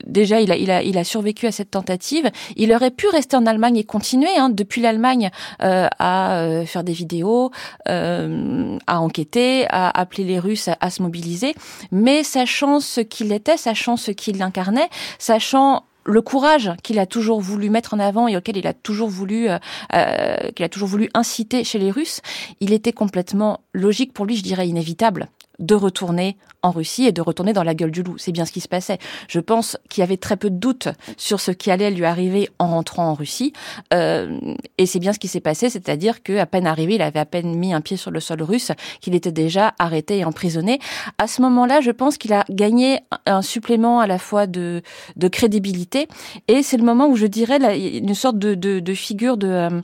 [0.07, 2.31] déjà, il a, il, a, il a survécu à cette tentative.
[2.57, 5.31] Il aurait pu rester en Allemagne et continuer, hein, depuis l'Allemagne,
[5.63, 7.51] euh, à euh, faire des vidéos,
[7.89, 11.55] euh, à enquêter, à appeler les Russes à, se mobiliser.
[11.91, 14.89] Mais sachant ce qu'il était, sachant ce qu'il incarnait,
[15.19, 19.09] sachant le courage qu'il a toujours voulu mettre en avant et auquel il a toujours
[19.09, 19.59] voulu euh,
[19.95, 22.21] euh, qu'il a toujours voulu inciter chez les Russes,
[22.61, 27.21] il était complètement logique pour lui, je dirais inévitable, de retourner en Russie et de
[27.21, 28.19] retourner dans la gueule du loup.
[28.19, 28.99] C'est bien ce qui se passait.
[29.29, 32.49] Je pense qu'il y avait très peu de doutes sur ce qui allait lui arriver
[32.59, 33.53] en rentrant en Russie.
[33.95, 34.39] Euh,
[34.79, 37.57] et c'est bien ce qui s'est passé, c'est-à-dire qu'à peine arrivé, il avait à peine
[37.57, 40.81] mis un pied sur le sol russe, qu'il était déjà arrêté et emprisonné.
[41.19, 44.83] À ce moment-là, je pense qu'il a gagné un supplément à la fois de,
[45.17, 46.09] de crédibilité.
[46.49, 47.59] Et c'est le moment où je dirais
[47.99, 49.49] une sorte de, de, de figure de...
[49.49, 49.81] Euh,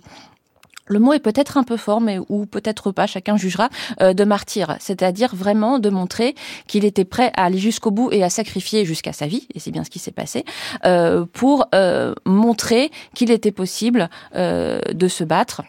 [0.87, 3.69] le mot est peut-être un peu fort, mais ou peut-être pas, chacun jugera,
[4.01, 6.35] euh, de martyr, c'est-à-dire vraiment de montrer
[6.67, 9.71] qu'il était prêt à aller jusqu'au bout et à sacrifier jusqu'à sa vie, et c'est
[9.71, 10.45] bien ce qui s'est passé,
[10.85, 15.63] euh, pour euh, montrer qu'il était possible de se battre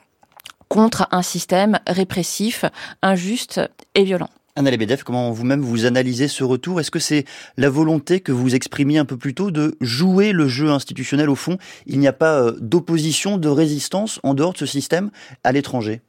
[0.68, 2.66] contre un système répressif,
[3.02, 3.62] injuste
[3.96, 4.30] et violent.
[4.56, 6.80] Anna Lebedev, comment vous-même vous analysez ce retour?
[6.80, 7.26] Est-ce que c'est
[7.58, 11.32] la volonté que vous exprimiez un peu plus tôt de jouer le jeu institutionnel?
[11.32, 15.10] Au fond Il n'y a pas euh, d'opposition, de résistance en dehors de ce système
[15.44, 16.02] à l'étranger?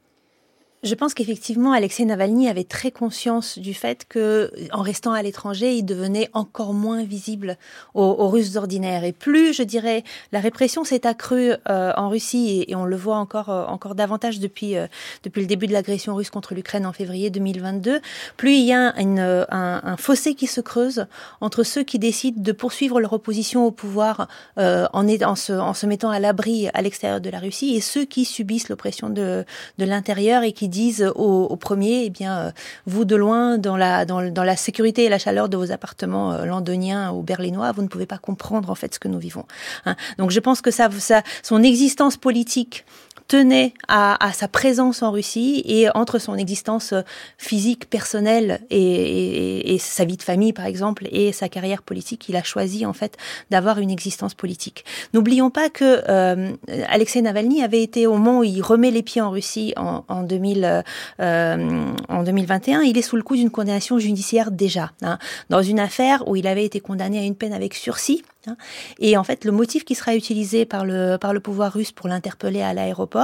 [0.85, 5.73] Je pense qu'effectivement, Alexei Navalny avait très conscience du fait que, en restant à l'étranger,
[5.73, 7.57] il devenait encore moins visible
[7.95, 9.03] aux, Russes ordinaires.
[9.03, 13.17] Et plus, je dirais, la répression s'est accrue euh, en Russie, et, on le voit
[13.17, 14.85] encore, euh, encore davantage depuis, euh,
[15.23, 17.99] depuis le début de l'agression russe contre l'Ukraine en février 2022,
[18.37, 21.07] plus il y a une, un, un, fossé qui se creuse
[21.41, 25.85] entre ceux qui décident de poursuivre leur opposition au pouvoir en, en, se, en se
[25.85, 29.45] mettant à l'abri à l'extérieur de la Russie et ceux qui subissent l'oppression de,
[29.77, 32.51] de l'intérieur et qui disent au, premier, eh bien, euh,
[32.85, 36.33] vous de loin, dans la, dans, dans, la sécurité et la chaleur de vos appartements
[36.33, 39.45] euh, londoniens ou berlinois, vous ne pouvez pas comprendre en fait ce que nous vivons.
[39.85, 39.95] Hein.
[40.17, 42.85] Donc je pense que ça, ça, son existence politique
[43.27, 47.01] tenait à, à, sa présence en Russie et entre son existence euh,
[47.37, 52.29] physique, personnelle et, et, et, sa vie de famille, par exemple, et sa carrière politique,
[52.29, 53.17] il a choisi en fait
[53.49, 54.85] d'avoir une existence politique.
[55.13, 56.51] N'oublions pas que euh,
[56.87, 60.23] Alexei Navalny avait été au moment où il remet les pieds en Russie en, en,
[60.23, 60.83] 2000,
[61.19, 65.17] euh, en 2021, il est sous le coup d'une condamnation judiciaire déjà, hein,
[65.49, 68.57] dans une affaire où il avait été condamné à une peine avec sursis Hein.
[68.99, 72.07] Et en fait, le motif qui sera utilisé par le, par le pouvoir russe pour
[72.07, 73.14] l'interpeller à l'aéroport,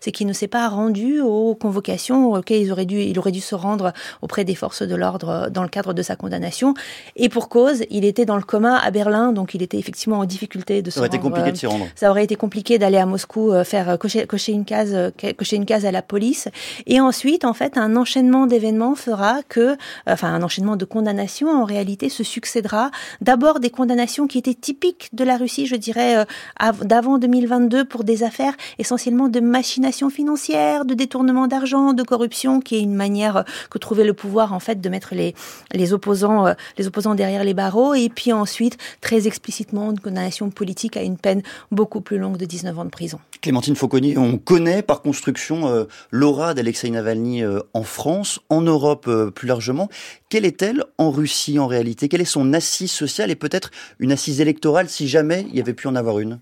[0.00, 3.40] c'est qu'il ne s'est pas rendu aux convocations auxquelles il aurait, dû, il aurait dû
[3.40, 6.74] se rendre auprès des forces de l'ordre dans le cadre de sa condamnation.
[7.16, 10.24] Et pour cause, il était dans le coma à Berlin, donc il était effectivement en
[10.24, 11.86] difficulté de se Ça aurait été compliqué de s'y rendre.
[11.94, 15.10] Ça aurait été compliqué d'aller à Moscou euh, faire euh, cocher, cocher, une case, euh,
[15.36, 16.48] cocher une case à la police.
[16.86, 21.64] Et ensuite, en fait, un enchaînement d'événements fera que, enfin, un enchaînement de condamnations en
[21.64, 22.90] réalité se succédera.
[23.20, 28.04] D'abord des condamnations qui étaient typique de la Russie, je dirais, euh, d'avant 2022 pour
[28.04, 33.38] des affaires essentiellement de machination financière, de détournement d'argent, de corruption, qui est une manière
[33.38, 35.34] euh, que trouvait le pouvoir en fait de mettre les,
[35.72, 40.50] les opposants euh, les opposants derrière les barreaux, et puis ensuite très explicitement une condamnation
[40.50, 43.18] politique à une peine beaucoup plus longue de 19 ans de prison.
[43.40, 49.88] Clémentine Fauconnier, on connaît par construction l'aura d'Alexei Navalny en France, en Europe plus largement.
[50.28, 52.08] Quelle est-elle en Russie en réalité?
[52.08, 55.74] Quelle est son assise sociale et peut-être une assise électorale si jamais il y avait
[55.74, 56.38] pu en avoir une?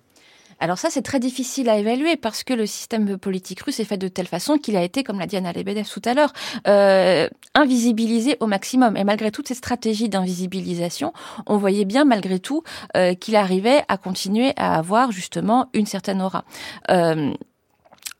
[0.60, 3.96] Alors ça, c'est très difficile à évaluer parce que le système politique russe est fait
[3.96, 6.32] de telle façon qu'il a été, comme l'a dit Anna Lebedev tout à l'heure,
[6.66, 8.96] euh, invisibilisé au maximum.
[8.96, 11.12] Et malgré toutes ces stratégies d'invisibilisation,
[11.46, 12.62] on voyait bien malgré tout
[12.96, 16.44] euh, qu'il arrivait à continuer à avoir justement une certaine aura.
[16.90, 17.32] Euh,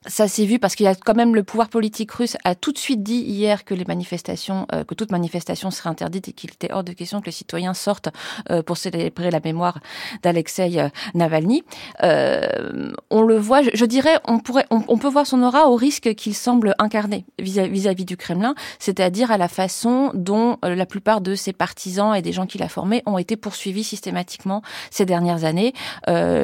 [0.07, 2.71] ça s'est vu parce qu'il y a quand même le pouvoir politique russe a tout
[2.71, 6.51] de suite dit hier que les manifestations, euh, que toute manifestation serait interdite et qu'il
[6.51, 8.09] était hors de question que les citoyens sortent
[8.51, 9.81] euh, pour célébrer la mémoire
[10.23, 11.65] d'Alexei euh, Navalny.
[12.01, 16.35] on le voit, je, dirais, on pourrait, on, peut voir son aura au risque qu'il
[16.35, 22.15] semble incarner vis-à-vis du Kremlin, c'est-à-dire à la façon dont la plupart de ses partisans
[22.15, 25.73] et des gens qu'il a formés ont été poursuivis systématiquement ces dernières années,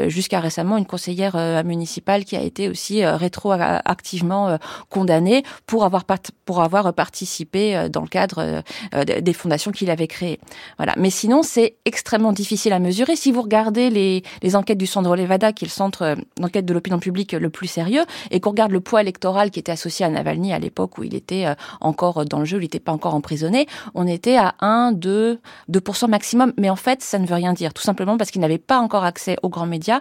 [0.09, 4.57] jusqu'à récemment une conseillère municipale qui a été aussi rétro activement euh,
[4.91, 6.05] condamné pour avoir
[6.45, 8.63] pour avoir participé euh, dans le cadre
[8.95, 10.41] euh, des fondations qu'il avait créées.
[10.77, 10.95] Voilà.
[10.97, 13.17] Mais sinon, c'est extrêmement difficile à mesurer.
[13.17, 16.75] Si vous regardez les, les enquêtes du Centre Levada, qui est le centre d'enquête de
[16.75, 20.09] l'opinion publique le plus sérieux, et qu'on regarde le poids électoral qui était associé à
[20.09, 21.47] Navalny à l'époque où il était
[21.81, 26.09] encore dans le jeu, il n'était pas encore emprisonné, on était à 1, 2, 2%
[26.09, 26.53] maximum.
[26.59, 27.75] Mais en fait, ça ne veut rien dire.
[27.75, 30.01] Tout simplement parce qu'il n'avait pas encore accès aux grands médias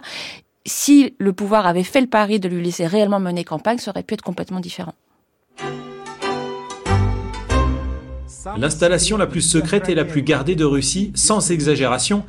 [0.66, 4.02] si le pouvoir avait fait le pari de lui laisser réellement mener campagne, ça aurait
[4.02, 4.94] pu être complètement différent.
[8.58, 12.24] L'installation la plus secrète et la plus gardée de Russie, sans exagération,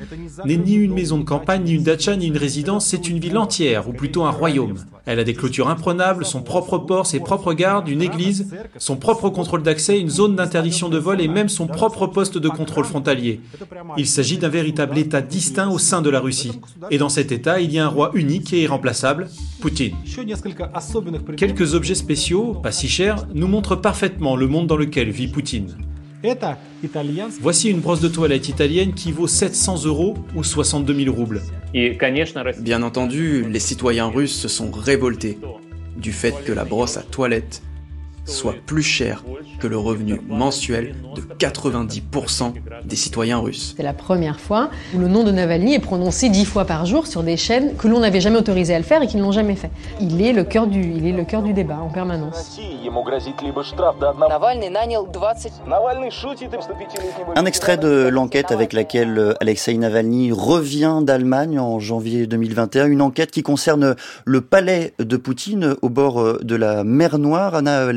[0.45, 3.37] n'est ni une maison de campagne, ni une dacha, ni une résidence, c'est une ville
[3.37, 4.75] entière, ou plutôt un royaume.
[5.05, 9.29] Elle a des clôtures imprenables, son propre port, ses propres gardes, une église, son propre
[9.29, 13.39] contrôle d'accès, une zone d'interdiction de vol et même son propre poste de contrôle frontalier.
[13.97, 16.59] Il s'agit d'un véritable État distinct au sein de la Russie.
[16.89, 19.29] Et dans cet État, il y a un roi unique et irremplaçable,
[19.61, 19.95] Poutine.
[21.37, 25.75] Quelques objets spéciaux, pas si chers, nous montrent parfaitement le monde dans lequel vit Poutine.
[27.41, 31.41] Voici une brosse de toilette italienne qui vaut 700 euros ou 62 000 roubles.
[32.59, 35.37] Bien entendu, les citoyens russes se sont révoltés
[35.97, 37.61] du fait que la brosse à toilette
[38.25, 39.23] soit plus chère
[39.59, 43.73] que le revenu mensuel de 90% des citoyens russes.
[43.77, 47.07] C'est la première fois où le nom de Navalny est prononcé dix fois par jour
[47.07, 49.31] sur des chaînes que l'on n'avait jamais autorisé à le faire et qui ne l'ont
[49.31, 49.69] jamais fait.
[50.01, 52.59] Il est le cœur du, il est le cœur du débat en permanence.
[57.35, 63.31] Un extrait de l'enquête avec laquelle Alexei Navalny revient d'Allemagne en janvier 2021, une enquête
[63.31, 67.55] qui concerne le palais de Poutine au bord de la mer Noire.
[67.55, 67.91] Anna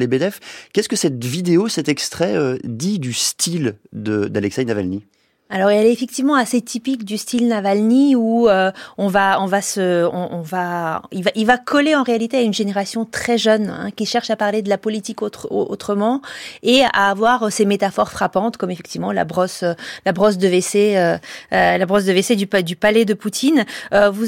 [0.72, 5.04] Qu'est-ce que cette vidéo, cet extrait euh, dit du style d'Alexei Navalny?
[5.50, 9.62] Alors elle est effectivement assez typique du style Navalny où euh, on va on va
[9.62, 13.70] se on, va il va il va coller en réalité à une génération très jeune
[13.70, 16.20] hein, qui cherche à parler de la politique autre, autrement
[16.62, 19.64] et à avoir ces métaphores frappantes comme effectivement la brosse
[20.04, 21.16] la brosse de WC euh,
[21.52, 23.64] euh, la brosse de WC du du palais de Poutine.
[24.12, 24.26] Vous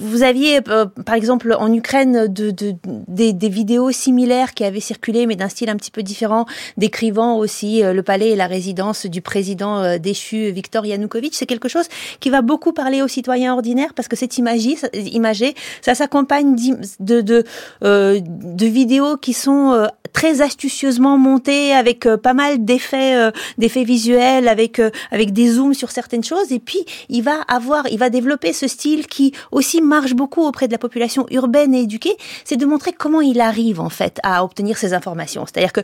[0.00, 2.74] vous aviez par exemple en Ukraine de, de
[3.06, 7.36] des, des, vidéos similaires qui avaient circulé mais d'un style un petit peu différent décrivant
[7.36, 11.86] aussi le palais et la résidence du président déchu Victor Yanukovych, c'est quelque chose
[12.20, 15.54] qui va beaucoup parler aux citoyens ordinaires parce que c'est imagé, imagé.
[15.82, 16.56] Ça s'accompagne
[17.00, 17.44] de, de,
[17.84, 23.84] euh, de vidéos qui sont euh, très astucieusement montées avec euh, pas mal d'effets d'effets
[23.84, 26.52] visuels avec avec des zooms sur certaines choses.
[26.52, 30.66] Et puis il va avoir il va développer ce style qui aussi marche beaucoup auprès
[30.66, 32.16] de la population urbaine et éduquée.
[32.44, 35.44] C'est de montrer comment il arrive en fait à obtenir ces informations.
[35.46, 35.80] C'est-à-dire que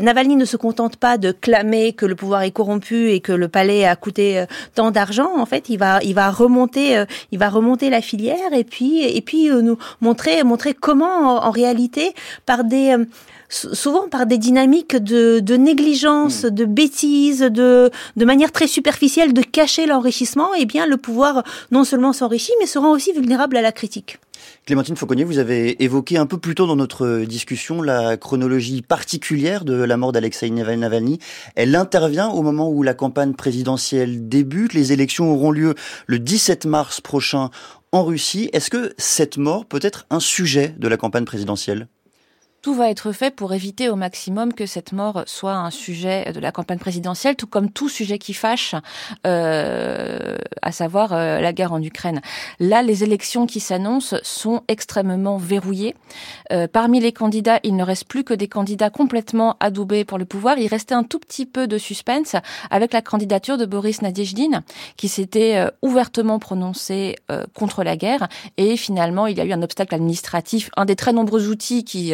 [0.00, 3.48] Navalny ne se contente pas de clamer que le pouvoir est corrompu et que le
[3.48, 7.38] palais a coûté euh, tant d'argent, en fait, il va, il va remonter, euh, il
[7.38, 12.14] va remonter la filière et puis, et puis euh, nous montrer, montrer comment, en, réalité,
[12.44, 12.96] par des
[13.48, 16.50] souvent par des dynamiques de, de négligence, hmm.
[16.50, 21.44] de bêtises, de, de manière très superficielle de cacher l'enrichissement, et eh bien le pouvoir
[21.70, 24.18] non seulement s'enrichit, mais se rend aussi vulnérable à la critique.
[24.66, 29.64] Clémentine Fauconnier, vous avez évoqué un peu plus tôt dans notre discussion la chronologie particulière
[29.64, 31.20] de la mort d'Alexei Navalny.
[31.54, 34.74] Elle intervient au moment où la campagne présidentielle débute.
[34.74, 35.76] Les élections auront lieu
[36.08, 37.50] le 17 mars prochain
[37.92, 38.50] en Russie.
[38.52, 41.86] Est-ce que cette mort peut être un sujet de la campagne présidentielle?
[42.62, 46.40] Tout va être fait pour éviter au maximum que cette mort soit un sujet de
[46.40, 48.74] la campagne présidentielle, tout comme tout sujet qui fâche,
[49.26, 52.20] euh, à savoir euh, la guerre en Ukraine.
[52.58, 55.94] Là, les élections qui s'annoncent sont extrêmement verrouillées.
[56.52, 60.24] Euh, parmi les candidats, il ne reste plus que des candidats complètement adoubés pour le
[60.24, 60.58] pouvoir.
[60.58, 62.36] Il restait un tout petit peu de suspense
[62.70, 64.62] avec la candidature de Boris Nadezhdin,
[64.96, 67.16] qui s'était ouvertement prononcé
[67.54, 68.28] contre la guerre.
[68.56, 72.12] Et finalement, il y a eu un obstacle administratif, un des très nombreux outils qui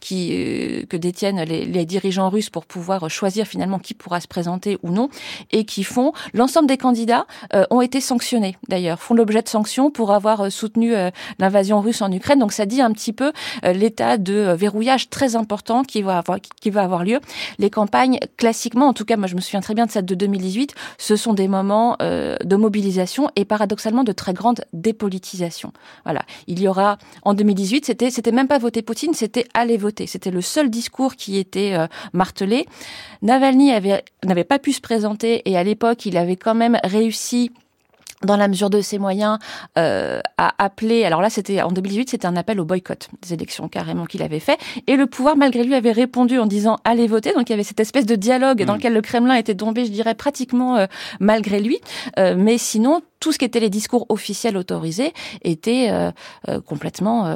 [0.00, 4.28] qui euh, que détiennent les, les, dirigeants russes pour pouvoir choisir finalement qui pourra se
[4.28, 5.08] présenter ou non,
[5.52, 9.90] et qui font l'ensemble des candidats euh, ont été sanctionnés d'ailleurs, font l'objet de sanctions
[9.90, 10.94] pour avoir euh, soutenu
[11.38, 12.38] l'invasion russe en Ukraine.
[12.38, 13.32] Donc ça dit un petit peu
[13.64, 17.20] l'état de verrouillage très important qui va avoir qui va avoir lieu.
[17.58, 20.14] Les campagnes classiquement, en tout cas moi je me souviens très bien de celle de
[20.14, 25.72] 2018, ce sont des moments de mobilisation et paradoxalement de très grande dépolitisation.
[26.04, 29.73] Voilà, il y aura en 2018, c'était c'était même pas voter Poutine, c'était aller
[30.06, 32.66] c'était le seul discours qui était euh, martelé.
[33.22, 33.72] Navalny
[34.24, 37.50] n'avait pas pu se présenter et à l'époque, il avait quand même réussi
[38.22, 39.38] dans la mesure de ses moyens,
[39.76, 41.04] euh, à appeler.
[41.04, 44.40] Alors là, c'était en 2018, c'était un appel au boycott des élections carrément qu'il avait
[44.40, 47.34] fait, et le pouvoir, malgré lui, avait répondu en disant allez voter.
[47.34, 48.76] Donc il y avait cette espèce de dialogue dans mm.
[48.76, 50.86] lequel le Kremlin était tombé, je dirais pratiquement euh,
[51.20, 51.78] malgré lui.
[52.16, 56.10] mais sinon, tout ce qui était les discours officiels autorisés était euh,
[56.50, 57.34] euh, complètement,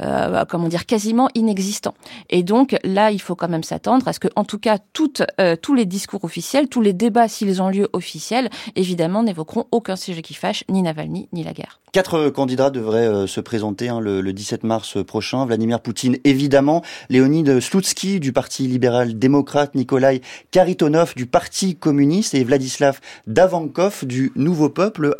[0.00, 1.94] euh, comment dire, quasiment inexistant.
[2.28, 5.74] Et donc là, il faut quand même s'attendre à ce que, en tout cas, tous
[5.74, 10.34] les discours officiels, tous les débats, s'ils ont lieu officiels, évidemment, n'évoqueront aucun sujet qui
[10.34, 11.78] fâche, ni Navalny, ni la guerre.
[11.92, 15.46] Quatre candidats devraient se présenter hein, le, 17 mars prochain.
[15.46, 16.82] Vladimir Poutine, évidemment.
[17.08, 19.74] Léonid Slutsky du Parti libéral-démocrate.
[19.74, 20.20] Nikolai
[20.50, 22.34] Karitonov du Parti communiste.
[22.34, 25.14] Et Vladislav Davankov du Nouveau Peuple.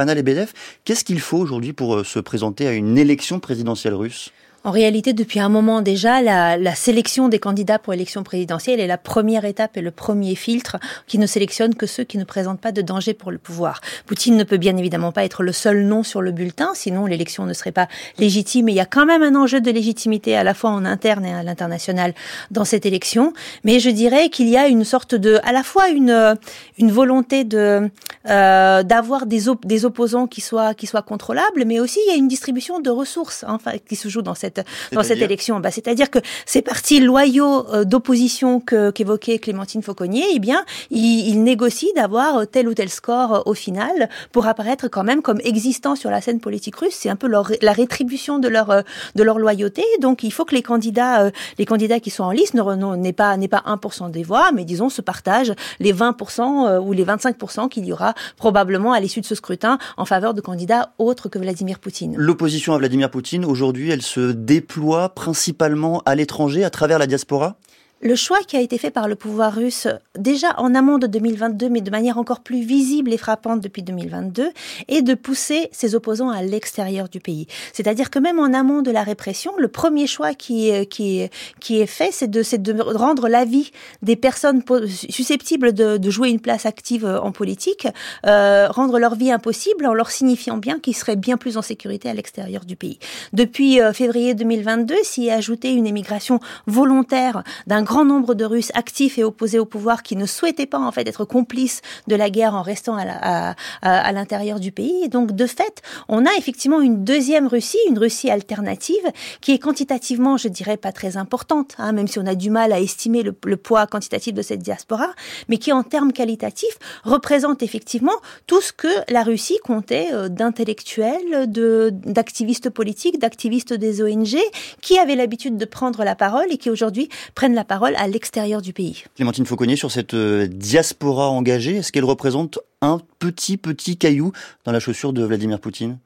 [0.84, 4.30] Qu'est-ce qu'il faut aujourd'hui pour euh, se présenter à une élection présidentielle russe?
[4.64, 8.98] En réalité, depuis un moment déjà, la, sélection des candidats pour l'élection présidentielle est la
[8.98, 12.72] première étape et le premier filtre qui ne sélectionne que ceux qui ne présentent pas
[12.72, 13.80] de danger pour le pouvoir.
[14.06, 17.46] Poutine ne peut bien évidemment pas être le seul nom sur le bulletin, sinon l'élection
[17.46, 18.68] ne serait pas légitime.
[18.68, 21.24] Et il y a quand même un enjeu de légitimité à la fois en interne
[21.24, 22.12] et à l'international
[22.50, 23.32] dans cette élection.
[23.62, 26.36] Mais je dirais qu'il y a une sorte de, à la fois une,
[26.78, 27.90] une volonté de
[28.28, 32.18] euh, d'avoir des, des opposants qui soient qui soient contrôlables, mais aussi il y a
[32.18, 34.47] une distribution de ressources enfin qui se joue dans cette
[34.92, 35.60] dans cette élection.
[35.60, 41.42] Bah, c'est-à-dire que ces partis loyaux euh, d'opposition qu'évoquait Clémentine Fauconnier, eh bien, ils, ils
[41.42, 45.96] négocient d'avoir tel ou tel score euh, au final pour apparaître quand même comme existant
[45.96, 46.96] sur la scène politique russe.
[46.98, 48.82] C'est un peu leur, la rétribution de leur euh,
[49.14, 49.82] de leur loyauté.
[50.00, 53.48] Donc, il faut que les candidats les candidats qui sont en liste n'aient pas n'est
[53.48, 57.92] pas 1% des voix, mais disons se partagent les 20% ou les 25% qu'il y
[57.92, 62.14] aura probablement à l'issue de ce scrutin en faveur de candidats autres que Vladimir Poutine.
[62.16, 67.56] L'opposition à Vladimir Poutine aujourd'hui, elle se déploie principalement à l'étranger, à travers la diaspora?
[68.00, 71.68] Le choix qui a été fait par le pouvoir russe, déjà en amont de 2022,
[71.68, 74.50] mais de manière encore plus visible et frappante depuis 2022,
[74.88, 77.46] est de pousser ses opposants à l'extérieur du pays.
[77.72, 81.86] C'est-à-dire que même en amont de la répression, le premier choix qui est, qui est,
[81.86, 84.62] fait, c'est de, de rendre la vie des personnes
[85.08, 87.86] susceptibles de, jouer une place active en politique,
[88.26, 92.08] euh, rendre leur vie impossible en leur signifiant bien qu'ils seraient bien plus en sécurité
[92.08, 92.98] à l'extérieur du pays.
[93.34, 98.70] Depuis euh, février 2022, s'y est ajouté une émigration volontaire d'un grand nombre de Russes
[98.74, 102.28] actifs et opposés au pouvoir qui ne souhaitaient pas en fait être complices de la
[102.28, 105.04] guerre en restant à, à, l'intérieur du pays.
[105.04, 109.06] Et donc de fait, on a effectivement une deuxième Russie, une Russie alternative
[109.40, 112.74] qui est quantitativement, je dirais, pas très importante, hein, même si on a du mal
[112.74, 115.08] à estimer le, poids quantitatif de cette diaspora,
[115.48, 121.50] mais qui en termes qualitatifs représente effectivement tout ce que la Russie comptait euh, d'intellectuels,
[121.50, 124.36] de d'activistes politiques, d'activistes des ONG,
[124.82, 128.62] qui avaient l'habitude de prendre la parole et qui aujourd'hui prennent la parole à l'extérieur
[128.62, 129.04] du pays.
[129.16, 134.32] Clémentine Fauconnier, sur cette euh, diaspora engagée, est-ce qu'elle représente un petit, petit caillou
[134.64, 135.98] dans la chaussure de Vladimir Poutine?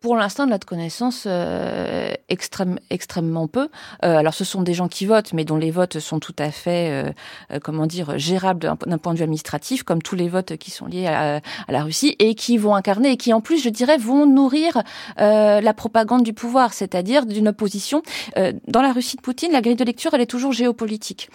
[0.00, 3.68] Pour l'instant, notre connaissance, euh, extrême, extrêmement peu.
[4.02, 6.50] Euh, alors, ce sont des gens qui votent, mais dont les votes sont tout à
[6.50, 7.12] fait,
[7.52, 10.86] euh, comment dire, gérables d'un point de vue administratif, comme tous les votes qui sont
[10.86, 14.26] liés à, la Russie, et qui vont incarner, et qui, en plus, je dirais, vont
[14.26, 14.82] nourrir
[15.18, 18.02] la propagande du pouvoir, c'est-à-dire d'une opposition.
[18.36, 21.28] dans la Russie de Poutine, la grille de lecture, elle est toujours géopolitique,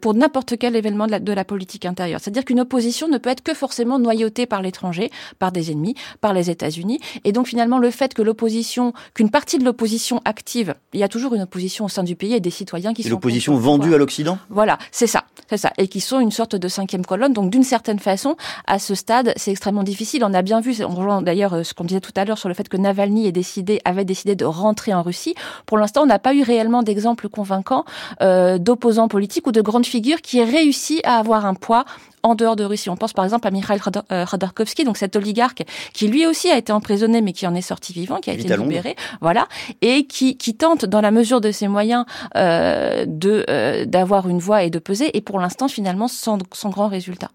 [0.00, 2.20] pour n'importe quel événement de la, de la politique intérieure.
[2.20, 6.32] C'est-à-dire qu'une opposition ne peut être que forcément noyautée par l'étranger, par des ennemis, par
[6.32, 11.00] les États-Unis, et donc finalement, le fait que l'opposition, qu'une partie de l'opposition active, il
[11.00, 13.56] y a toujours une opposition au sein du pays et des citoyens qui et L'opposition
[13.56, 15.72] vendue à l'Occident Voilà, c'est ça, c'est ça.
[15.78, 17.32] Et qui sont une sorte de cinquième colonne.
[17.32, 18.36] Donc d'une certaine façon,
[18.66, 20.24] à ce stade, c'est extrêmement difficile.
[20.24, 22.48] On a bien vu, on rejoint d'ailleurs euh, ce qu'on disait tout à l'heure sur
[22.48, 25.34] le fait que Navalny ait décidé, avait décidé de rentrer en Russie.
[25.66, 27.84] Pour l'instant, on n'a pas eu réellement d'exemple convaincant
[28.22, 31.84] euh, d'opposants politiques ou de grandes figures qui aient réussi à avoir un poids
[32.25, 32.89] en dehors de Russie.
[32.89, 33.79] On pense par exemple à Mikhail
[34.11, 37.61] euh, Khodorkovsky, donc cet oligarque qui lui aussi a été emprisonné mais qui en est
[37.61, 39.47] sorti vivant, qui a été libéré, voilà,
[39.81, 44.39] et qui, qui tente dans la mesure de ses moyens euh, de euh, d'avoir une
[44.39, 47.29] voix et de peser, et pour l'instant finalement sans, sans grand résultat.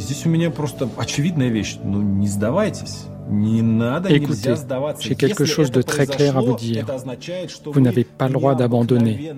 [0.00, 1.78] Здесь у меня просто очевидная вещь.
[1.84, 3.06] Ну, не сдавайтесь.
[4.09, 4.55] Écoutez,
[4.99, 6.85] j'ai quelque chose de très clair à vous dire.
[7.65, 9.31] Vous n'avez pas le droit d'abandonner.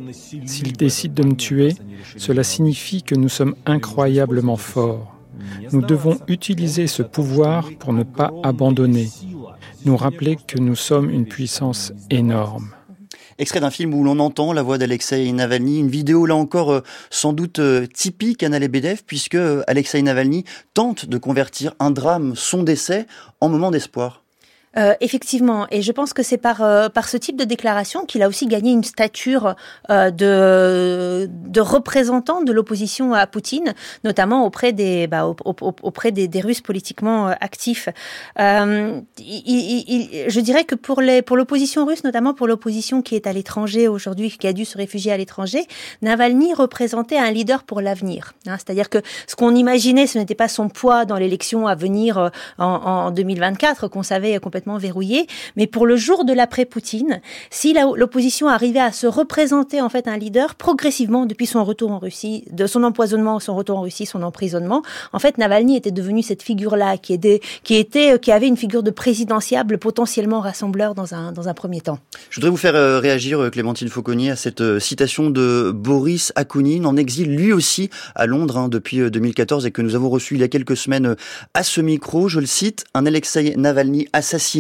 [0.46, 1.76] S'ils décident de me tuer,
[2.18, 5.16] cela signifie que nous sommes incroyablement forts.
[5.72, 9.10] Nous devons utiliser ce pouvoir pour ne pas abandonner,
[9.86, 12.72] nous rappeler que nous sommes une puissance énorme.
[13.42, 16.82] Extrait d'un film où l'on entend la voix d'Alexei Navalny, une vidéo là encore euh,
[17.10, 22.62] sans doute euh, typique Anna Lebedev, puisque Alexei Navalny tente de convertir un drame, son
[22.62, 23.08] décès,
[23.40, 24.22] en moment d'espoir.
[24.78, 28.24] Euh, effectivement, et je pense que c'est par euh, par ce type de déclaration qu'il
[28.24, 29.56] a aussi gagné une stature
[29.90, 33.74] euh, de de représentant de l'opposition à Poutine,
[34.06, 37.90] notamment auprès des bah, auprès des, des, Russes politiquement actifs.
[38.40, 43.28] Il, il, je dirais que pour les pour l'opposition russe, notamment pour l'opposition qui est
[43.28, 45.68] à l'étranger aujourd'hui, qui a dû se réfugier à l'étranger,
[46.02, 48.34] Navalny représentait un leader pour l'avenir.
[48.48, 52.32] Hein, C'est-à-dire que ce qu'on imaginait, ce n'était pas son poids dans l'élection à venir
[52.58, 55.28] en, en 2024, qu'on savait complètement verrouillé.
[55.56, 60.18] Mais pour le jour de l'après-Poutine, si l'opposition arrivait à se représenter en fait un
[60.18, 64.24] leader progressivement depuis son retour en Russie, de son empoisonnement, son retour en Russie, son
[64.24, 64.82] emprisonnement,
[65.14, 69.78] en fait Navalny était devenu cette figure-là qui était, qui avait une figure de présidentiable
[69.78, 72.00] potentiellement rassembleur dans un dans un premier temps.
[72.30, 76.32] Je voudrais vous faire euh, réagir euh, Clémentine Fauconnier à cette euh, citation de Boris
[76.36, 80.36] Akounine en exil lui aussi à Londres hein, depuis 2014 et que nous avons reçu
[80.36, 81.16] il y a quelques semaines
[81.54, 82.28] à ce micro.
[82.28, 84.51] Je le cite, un Alexei Navalny assassiné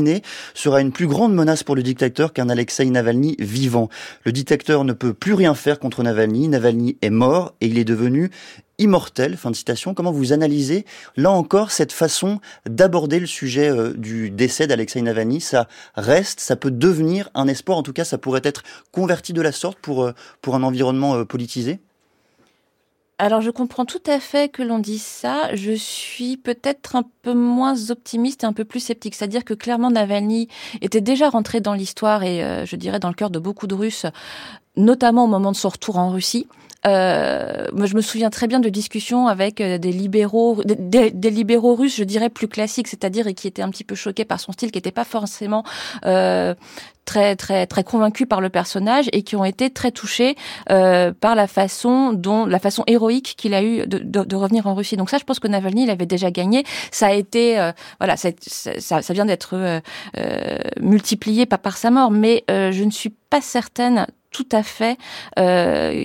[0.54, 3.90] sera une plus grande menace pour le dictateur qu'un Alexei Navalny vivant.
[4.24, 6.48] Le dictateur ne peut plus rien faire contre Navalny.
[6.48, 8.30] Navalny est mort et il est devenu
[8.78, 9.38] immortel.
[9.38, 9.94] Fin de citation.
[9.94, 10.86] Comment vous analysez
[11.16, 15.42] là encore cette façon d'aborder le sujet euh, du décès d'Alexei Navalny?
[15.42, 17.78] Ça reste, ça peut devenir un espoir.
[17.78, 20.14] En tout cas, ça pourrait être converti de la sorte pour euh,
[20.48, 21.80] un environnement euh, politisé?
[23.24, 25.54] Alors je comprends tout à fait que l'on dise ça.
[25.54, 29.14] Je suis peut-être un peu moins optimiste et un peu plus sceptique.
[29.14, 30.48] C'est-à-dire que clairement Navalny
[30.82, 33.76] était déjà rentré dans l'histoire et euh, je dirais dans le cœur de beaucoup de
[33.76, 34.08] Russes,
[34.76, 36.48] notamment au moment de son retour en Russie.
[36.86, 41.96] Euh, je me souviens très bien de discussions avec euh, des libéraux, des, libéraux russes,
[41.96, 44.72] je dirais plus classiques, c'est-à-dire et qui étaient un petit peu choqués par son style,
[44.72, 45.64] qui n'étaient pas forcément
[46.06, 46.56] euh,
[47.06, 50.36] très très très convaincus par le personnage et qui ont été très touchés
[50.70, 54.68] euh, par la façon dont la façon héroïque qu'il a eu de, de, de, revenir
[54.68, 54.98] en Russie.
[54.98, 56.64] Donc ça, je pense que Navalny, il avait déjà gagné.
[56.92, 58.30] Ça a été euh, voilà, ça,
[58.80, 59.80] ça, vient d'être euh,
[60.18, 64.98] euh multiplié pas par sa mort, mais je ne suis pas certaine tout à fait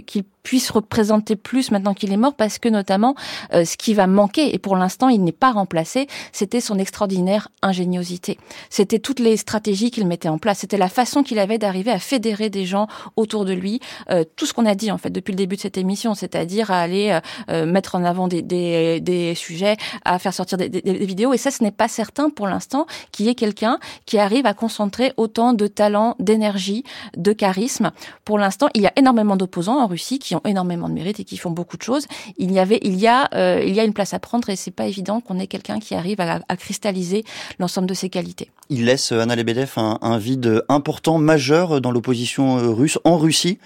[0.06, 3.16] qu'il puisse représenter plus maintenant qu'il est mort parce que notamment
[3.52, 7.48] euh, ce qui va manquer et pour l'instant il n'est pas remplacé c'était son extraordinaire
[7.62, 8.38] ingéniosité.
[8.70, 10.58] C'était toutes les stratégies qu'il mettait en place.
[10.58, 12.86] C'était la façon qu'il avait d'arriver à fédérer des gens
[13.16, 13.80] autour de lui.
[14.08, 16.70] Euh, tout ce qu'on a dit en fait depuis le début de cette émission c'est-à-dire
[16.70, 17.18] à aller
[17.50, 21.32] euh, mettre en avant des, des, des, sujets à faire sortir des, des, vidéos.
[21.32, 24.54] Et ça ce n'est pas certain pour l'instant qu'il y ait quelqu'un qui arrive à
[24.54, 26.84] concentrer autant de talent d'énergie
[27.16, 27.90] de charisme.
[28.24, 31.36] Pour l'instant il y a énormément d'opposants en Russie qui énormément de mérite et qui
[31.36, 32.06] font beaucoup de choses.
[32.38, 34.56] Il y avait, il y a, euh, il y a une place à prendre et
[34.56, 37.24] c'est pas évident qu'on ait quelqu'un qui arrive à, cristalliser
[37.58, 38.50] l'ensemble de ses qualités.
[38.70, 43.58] Il laisse Anna Lebedev un, un vide important, majeur dans l'opposition euh, russe en Russie.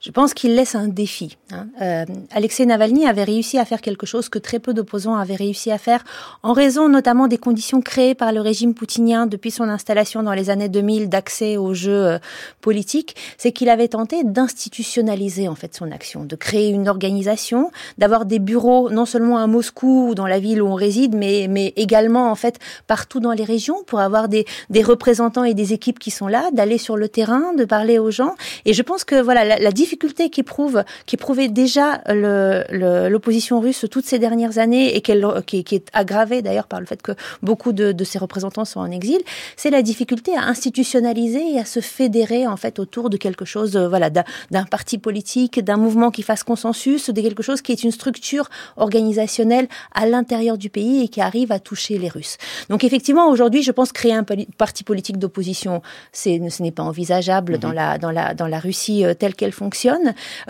[0.00, 1.36] Je pense qu'il laisse un défi.
[1.52, 1.66] Hein.
[1.80, 5.70] Euh, Alexei Navalny avait réussi à faire quelque chose que très peu d'opposants avaient réussi
[5.72, 6.04] à faire,
[6.42, 10.50] en raison notamment des conditions créées par le régime poutinien depuis son installation dans les
[10.50, 12.18] années 2000 d'accès aux jeux euh,
[12.60, 13.16] politiques.
[13.38, 18.38] C'est qu'il avait tenté d'institutionnaliser en fait son action, de créer une organisation, d'avoir des
[18.38, 22.30] bureaux non seulement à Moscou ou dans la ville où on réside, mais mais également
[22.30, 26.10] en fait partout dans les régions pour avoir des des représentants et des équipes qui
[26.10, 28.34] sont là, d'aller sur le terrain, de parler aux gens.
[28.66, 34.18] Et je pense que voilà la, la difficulté qu'éprouve, qu'éprouvait déjà l'opposition russe toutes ces
[34.18, 37.92] dernières années et qu'elle, qui, qui, est aggravée d'ailleurs par le fait que beaucoup de,
[37.92, 39.20] de ses représentants sont en exil,
[39.56, 43.76] c'est la difficulté à institutionnaliser et à se fédérer en fait autour de quelque chose,
[43.76, 47.84] euh, voilà, d'un parti politique, d'un mouvement qui fasse consensus, de quelque chose qui est
[47.84, 52.38] une structure organisationnelle à l'intérieur du pays et qui arrive à toucher les Russes.
[52.70, 54.24] Donc effectivement, aujourd'hui, je pense créer un
[54.58, 55.80] parti politique d'opposition,
[56.10, 59.34] c'est, ce n'est pas envisageable mmh dans la dans la dans la Russie euh, telle
[59.34, 59.75] qu'elle fonctionne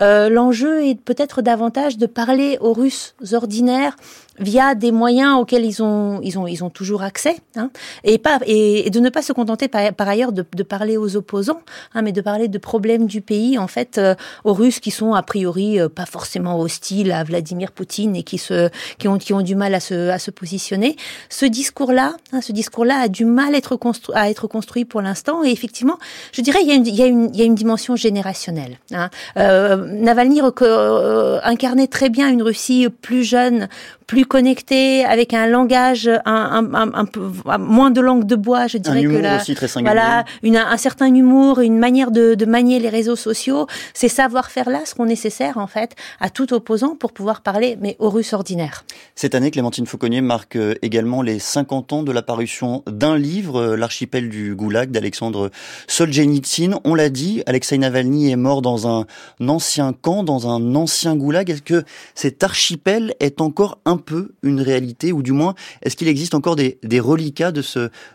[0.01, 3.95] euh, l'enjeu est peut-être davantage de parler aux Russes ordinaires
[4.39, 7.69] via des moyens auxquels ils ont ils ont ils ont toujours accès hein,
[8.03, 11.15] et pas et, de ne pas se contenter par, par ailleurs de, de, parler aux
[11.15, 11.61] opposants
[11.93, 15.13] hein, mais de parler de problèmes du pays en fait euh, aux Russes qui sont
[15.13, 19.33] a priori euh, pas forcément hostiles à Vladimir Poutine et qui se qui ont qui
[19.33, 20.95] ont du mal à se à se positionner
[21.29, 24.47] ce discours là hein, ce discours là a du mal à être construit à être
[24.47, 25.97] construit pour l'instant et effectivement
[26.31, 27.95] je dirais il y a une il y a une il y a une dimension
[27.95, 29.09] générationnelle hein.
[29.37, 33.67] euh, Navalny euh, incarnait très bien une Russie plus jeune
[34.07, 37.29] plus connecté, avec un langage, un, un, un, un peu
[37.59, 41.13] moins de langue de bois, je dirais un que aussi très voilà, une, un certain
[41.13, 45.67] humour, une manière de, de manier les réseaux sociaux, ces savoir-faire là seront nécessaires en
[45.67, 48.85] fait à tout opposant pour pouvoir parler, mais aux Russes ordinaires.
[49.15, 53.61] Cette année, Clémentine Fauconnier marque euh, également les 50 ans de la parution d'un livre,
[53.61, 55.51] euh, L'archipel du Goulag d'Alexandre
[55.87, 56.79] Solzhenitsyn.
[56.85, 59.05] On l'a dit, Alexei Navalny est mort dans un
[59.45, 61.49] ancien camp, dans un ancien Goulag.
[61.49, 61.83] Est-ce que
[62.15, 66.55] cet archipel est encore un peu une réalité, ou du moins, est-ce qu'il existe encore
[66.55, 67.61] des, des reliquats de,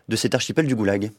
[0.09, 1.11] de cet archipel du Goulag?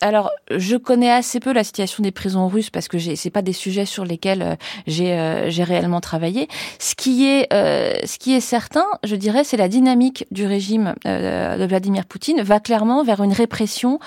[0.00, 3.52] Alors, je connais assez peu la situation des prisons russes parce que c'est pas des
[3.52, 4.54] sujets sur lesquels euh,
[4.86, 6.48] j'ai euh, réellement travaillé.
[6.78, 10.94] Ce qui est euh, ce qui est certain, je dirais, c'est la dynamique du régime
[11.04, 13.98] de Vladimir Poutine va clairement vers une répression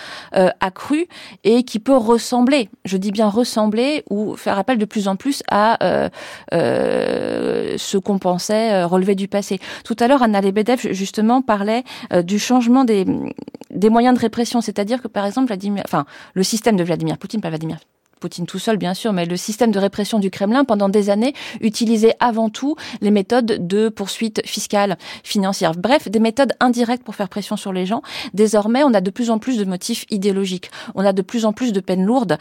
[0.59, 1.07] accrue
[1.43, 5.43] et qui peut ressembler, je dis bien ressembler ou faire appel de plus en plus
[5.49, 5.77] à
[6.51, 9.59] ce qu'on pensait relever du passé.
[9.83, 11.83] Tout à l'heure, Anna Lebedev justement parlait
[12.23, 13.05] du changement des
[13.73, 17.41] des moyens de répression, c'est-à-dire que par exemple Vladimir enfin, le système de Vladimir Poutine,
[17.41, 17.77] pas Vladimir
[18.23, 21.33] Poutine tout seul, bien sûr, mais le système de répression du Kremlin, pendant des années,
[21.59, 25.73] utilisait avant tout les méthodes de poursuite fiscale, financière.
[25.73, 28.01] Bref, des méthodes indirectes pour faire pression sur les gens.
[28.33, 30.71] Désormais, on a de plus en plus de motifs idéologiques.
[30.95, 32.37] On a de plus en plus de peines lourdes,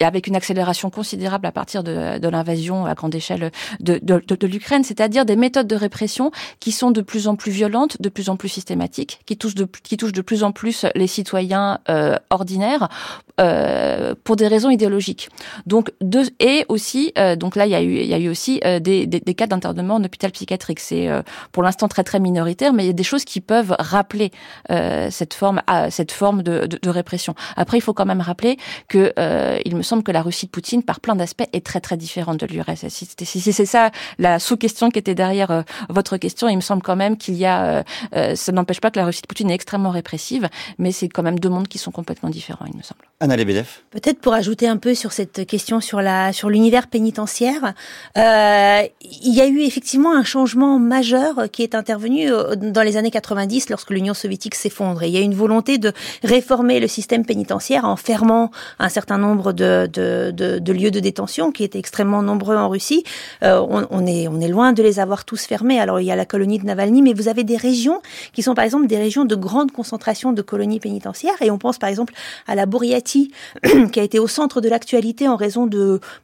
[0.00, 5.36] avec une accélération considérable à partir de, l'invasion à grande échelle de, l'Ukraine, c'est-à-dire des
[5.36, 9.20] méthodes de répression qui sont de plus en plus violentes, de plus en plus systématiques,
[9.26, 12.88] qui touchent de, qui touchent de plus en plus les citoyens euh, ordinaires
[13.40, 15.09] euh, pour des raisons idéologiques.
[15.66, 18.28] Donc deux et aussi euh, donc là il y a eu il y a eu
[18.28, 20.80] aussi euh, des, des, des, cas d'internement en hôpital psychiatrique.
[20.80, 21.08] C'est
[21.52, 24.30] pour l'instant très très minoritaire, mais il y a des choses qui peuvent rappeler
[25.10, 27.34] cette forme cette forme de, de, de, répression.
[27.56, 28.56] Après il faut quand même rappeler
[28.88, 29.12] que
[29.64, 32.38] il me semble que la Russie de Poutine par plein d'aspects est très très différente
[32.38, 32.88] de l'URSS.
[32.88, 36.96] Si, si c'est ça la sous-question qui était derrière votre question, il me semble quand
[36.96, 37.84] même qu'il y a
[38.34, 40.48] ça n'empêche pas que la Russie de Poutine est extrêmement répressive,
[40.78, 43.02] mais c'est quand même deux mondes qui sont complètement différents, il me semble.
[43.90, 47.72] Peut-être pour ajouter un peu sur cette question sur la sur l'univers pénitentiaire,
[48.18, 52.98] euh, il y a eu effectivement un changement majeur qui est intervenu euh, dans les
[52.98, 55.02] années 90 lorsque l'Union soviétique s'effondre.
[55.02, 55.92] Il y a une volonté de
[56.22, 61.64] réformer le système pénitentiaire en fermant un certain nombre de, de, lieux de détention qui
[61.64, 63.02] étaient extrêmement nombreux en Russie.
[63.42, 65.80] Euh, on, on, est on est loin de les avoir tous fermés.
[65.80, 68.02] Alors il y a la colonie de Navalny, mais vous avez des régions
[68.34, 71.40] qui sont par exemple des régions de grande concentration de colonies pénitentiaires.
[71.40, 72.12] Et on pense par exemple
[72.46, 73.32] à la Bouriatie
[73.92, 74.78] qui a été au centre de la
[75.26, 75.68] en raison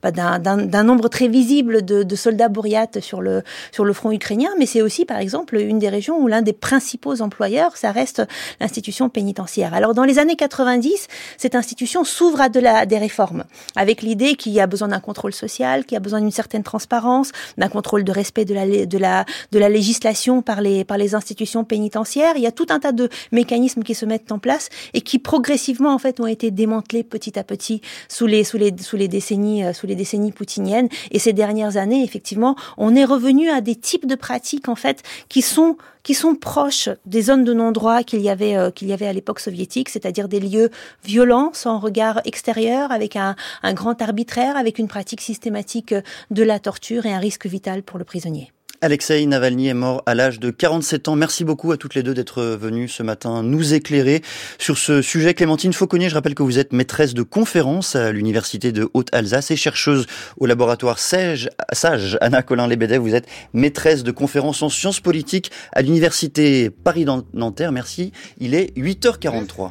[0.02, 3.42] bah, d'un nombre très visible de, soldats bourriates sur le
[3.72, 6.52] sur le front ukrainien, mais c'est aussi par exemple une des régions où l'un des
[6.52, 8.22] principaux employeurs, ça reste
[8.60, 9.74] l'institution pénitentiaire.
[9.74, 13.44] Alors dans les années 90, cette institution s'ouvre à des réformes
[13.76, 16.62] avec l'idée qu'il y a besoin d'un contrôle social, qu'il y a besoin d'une certaine
[16.62, 20.98] transparence, d'un contrôle de respect de la de la de la législation par les par
[20.98, 22.34] les institutions pénitentiaires.
[22.36, 25.18] Il y a tout un tas de mécanismes qui se mettent en place et qui
[25.18, 29.08] progressivement en fait ont été démantelés petit à petit sous les sous les sous les
[29.08, 33.60] décennies euh, sous les décennies poutiniennes et ces dernières années effectivement on est revenu à
[33.60, 35.76] des types de pratiques en fait qui sont
[36.06, 39.12] qui sont proches des zones de non-droit qu'il y avait euh, qu'il y avait à
[39.12, 40.70] l'époque soviétique, c'est-à-dire des lieux
[41.04, 43.34] violents, sans regard extérieur, avec un,
[43.64, 45.96] un grand arbitraire, avec une pratique systématique
[46.30, 48.52] de la torture et un risque vital pour le prisonnier.
[48.80, 51.16] Alexei Navalny est mort à l'âge de 47 ans.
[51.16, 54.22] Merci beaucoup à toutes les deux d'être venues ce matin nous éclairer
[54.58, 55.34] sur ce sujet.
[55.34, 59.56] Clémentine Fauconnier, je rappelle que vous êtes maîtresse de conférence à l'Université de Haute-Alsace et
[59.56, 60.06] chercheuse
[60.38, 61.48] au laboratoire Sage.
[61.72, 62.18] Sage.
[62.20, 67.72] Anna Colin-Lebedev, vous êtes maîtresse de conférence en sciences politiques à l'Université Paris-Nanterre.
[67.72, 68.12] Merci.
[68.38, 69.70] Il est 8h43.